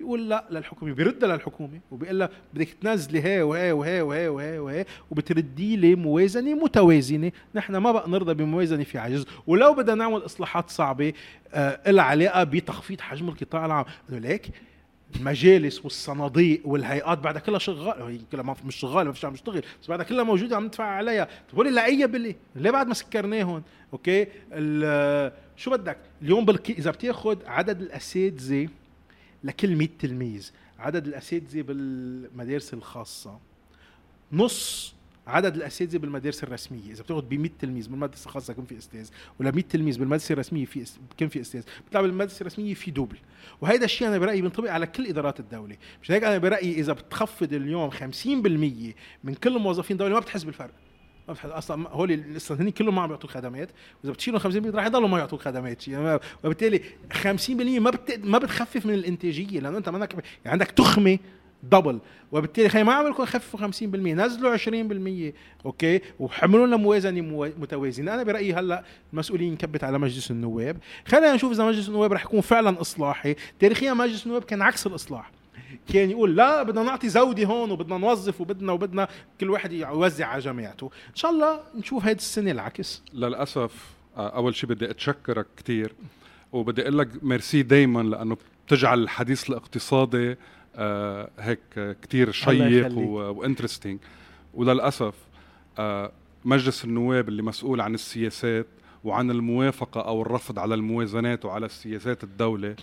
[0.02, 4.84] يقول لا للحكومة بيردها للحكومة وبيقول لها بدك تنزلي هي وهي وهي وهي وهي وهي
[5.10, 7.32] وبتردي لي موازنة متوازنة.
[7.54, 9.26] نحن ما بقى نرضى بموازنة في عجز.
[9.46, 11.12] ولو بدنا نعمل إصلاحات صعبة
[11.54, 13.84] آه لها علاقة بتخفيض حجم القطاع العام.
[14.08, 14.50] ليك
[15.16, 18.02] المجالس والصناديق والهيئات بعدها كلها شغال.
[18.02, 20.84] هي كلها ما مش شغاله ما فيش عم تشتغل بس بعدها كلها موجودة عم ندفع
[20.84, 21.28] عليها.
[21.52, 24.26] طب ولي لاي بلي؟ ليه بعد ما سكرناهم okay؟
[25.56, 28.68] شو بدك؟ اليوم بالكي إذا بتأخذ عدد الأساتذة
[29.44, 30.50] لكل 100 تلميذ.
[30.78, 33.38] عدد الأساتذة بالمدارس الخاصة.
[34.32, 34.94] نص
[35.26, 36.90] عدد الأساتذة بالمدارس الرسمية.
[36.90, 39.08] إذا بتاخذ ب 100 تلميذ بالمدرسة الخاصة يكون في أستاذ
[39.40, 41.62] ولا 100 تلميذ بالمدرسة الرسمية في بكون في أستاذ.
[41.84, 43.16] بيطلع بالمدرسة الرسمية في دوبل.
[43.60, 45.76] وهذا الشيء أنا برأيي بينطبق على كل إدارات الدولة.
[46.02, 50.74] مش هيك؟ أنا برأيي إذا بتخفض اليوم 50% من كل موظفين الدولة ما بتحس بالفرق.
[51.28, 53.70] ما أصلا هول أصلا هن كلهم ما عم بيعطوا الخدمات
[54.02, 56.80] وإذا بتشيلهم 50% رح يضلوا ما يعطوا الخدمات يعني وبالتالي
[57.22, 58.20] 50% ما بت...
[58.24, 61.18] ما بتخفف من الإنتاجية لأنه أنت منك يعني عندك تخمة
[61.62, 61.98] double
[62.32, 65.32] وبالتالي خلينا ما عملكم خففوا 50% نزلوا 20%
[65.66, 68.14] okay؟ وحملوا لنا موازنة متوازنة.
[68.14, 70.76] أنا برأيي هلأ المسؤولية كبت على مجلس النواب.
[71.06, 73.36] خلينا نشوف إذا مجلس النواب رح يكون فعلا إصلاحي.
[73.58, 75.30] تاريخيا مجلس النواب كان عكس الإصلاح.
[75.92, 79.08] كان يقول لا بدنا نعطي زودة هون وبدنا نوظف وبدنا وبدنا
[79.40, 83.02] كل واحد يوزع على جماعته إن شاء الله نشوف هيدي السنة العكس.
[83.14, 85.92] للأسف آه، أول شيء بدي أتشكرك كثير
[86.52, 88.36] وبدي أقول لك ميرسي دائما لأنه
[88.66, 90.36] بتجعل الحديث الاقتصادي
[90.76, 93.98] آه هيك كتير شيق و interesting
[94.54, 95.14] وللأسف
[95.78, 96.12] آه
[96.44, 98.66] مجلس النواب اللي مسؤول عن السياسات
[99.04, 102.76] وعن الموافقة أو الرفض على الموازنات وعلى السياسات الدولة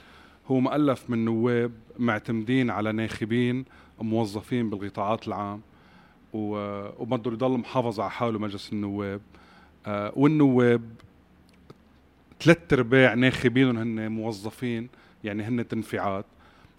[0.52, 3.66] هو مؤلف من نواب معتمدين على ناخبين
[4.02, 5.62] موظفين بالقطاعات العام
[6.34, 9.22] وبده يضل محافظ على حاله مجلس النواب.
[9.86, 10.82] آه والنواب
[12.42, 14.90] ثلاث أرباع ناخبينهم هن موظفين
[15.24, 16.26] يعني هن تنفيعات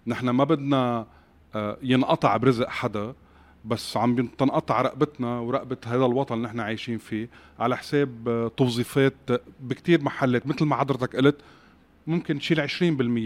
[0.07, 1.07] نحن ما بدنا
[1.55, 3.15] آه، ينقطع برزق حدا
[3.65, 9.15] بس عم تنقطع رقبتنا ورقبة هذا الوطن اللي نحن عايشين فيه على حساب آه، توظيفات
[9.61, 11.37] بكتير محلات مثل ما حضرتك قلت
[12.07, 12.83] ممكن نشيل 20%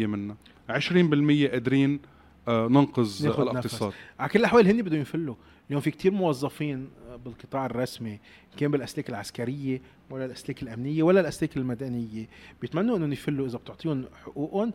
[0.07, 0.37] منها.
[0.69, 2.01] 20% قادرين
[2.49, 3.93] آه، ننقذ الاقتصاد.
[4.19, 5.35] على كل الأحوال هن بدهم يفلوا.
[5.69, 6.89] اليوم في كتير موظفين
[7.25, 8.21] بالقطاع الرسمي
[8.57, 12.29] كان بالأسلاك العسكرية ولا الأسلاك الأمنية ولا الأسلاك المدنية
[12.61, 14.73] بيتمنوا إنهم يفلوا إذا بتعطيهم حقوقهم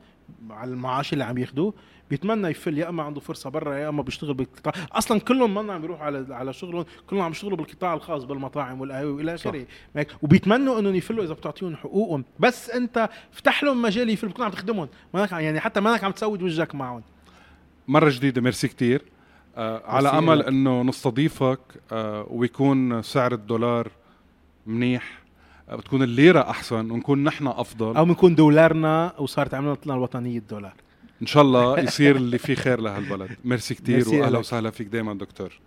[0.49, 1.73] على المعاش اللي عم ياخذوه
[2.09, 4.73] بيتمنى يفل يا إما عنده فرصة برا يا إما بيشتغل بالقطاع.
[4.91, 9.11] أصلا كلهم ما عم بيروحوا على على شغلهم كلهم عم يشتغلوا بالقطاع الخاص بالمطاعم والقهوه
[9.11, 9.65] والى آخره.
[10.21, 12.23] وبيتمنوا إنهم يفلوا إذا بتعطيهم حقوقهم.
[12.39, 14.87] بس أنت فتح لهم مجال يفلوا بتكون عم تخدمهم.
[15.13, 17.03] ما يعني حتى ما عم تسود وجهك معهم.
[17.87, 19.01] مرة جديدة ميرسي كتير.
[19.57, 21.59] آه على أمل إنه نستضيفك
[21.91, 23.91] آه ويكون سعر الدولار
[24.67, 25.19] منيح.
[25.69, 27.97] آه بتكون الليرة أحسن ونكون نحن أفضل.
[27.97, 30.73] أو بنكون دولارنا وصارت عملتنا الوطنية الدولار.
[31.21, 33.29] إن شاء الله يصير اللي فيه خير لهالبلد.
[33.45, 35.59] ميرسي كتير واهلا وسهلا فيك دائما دكتور.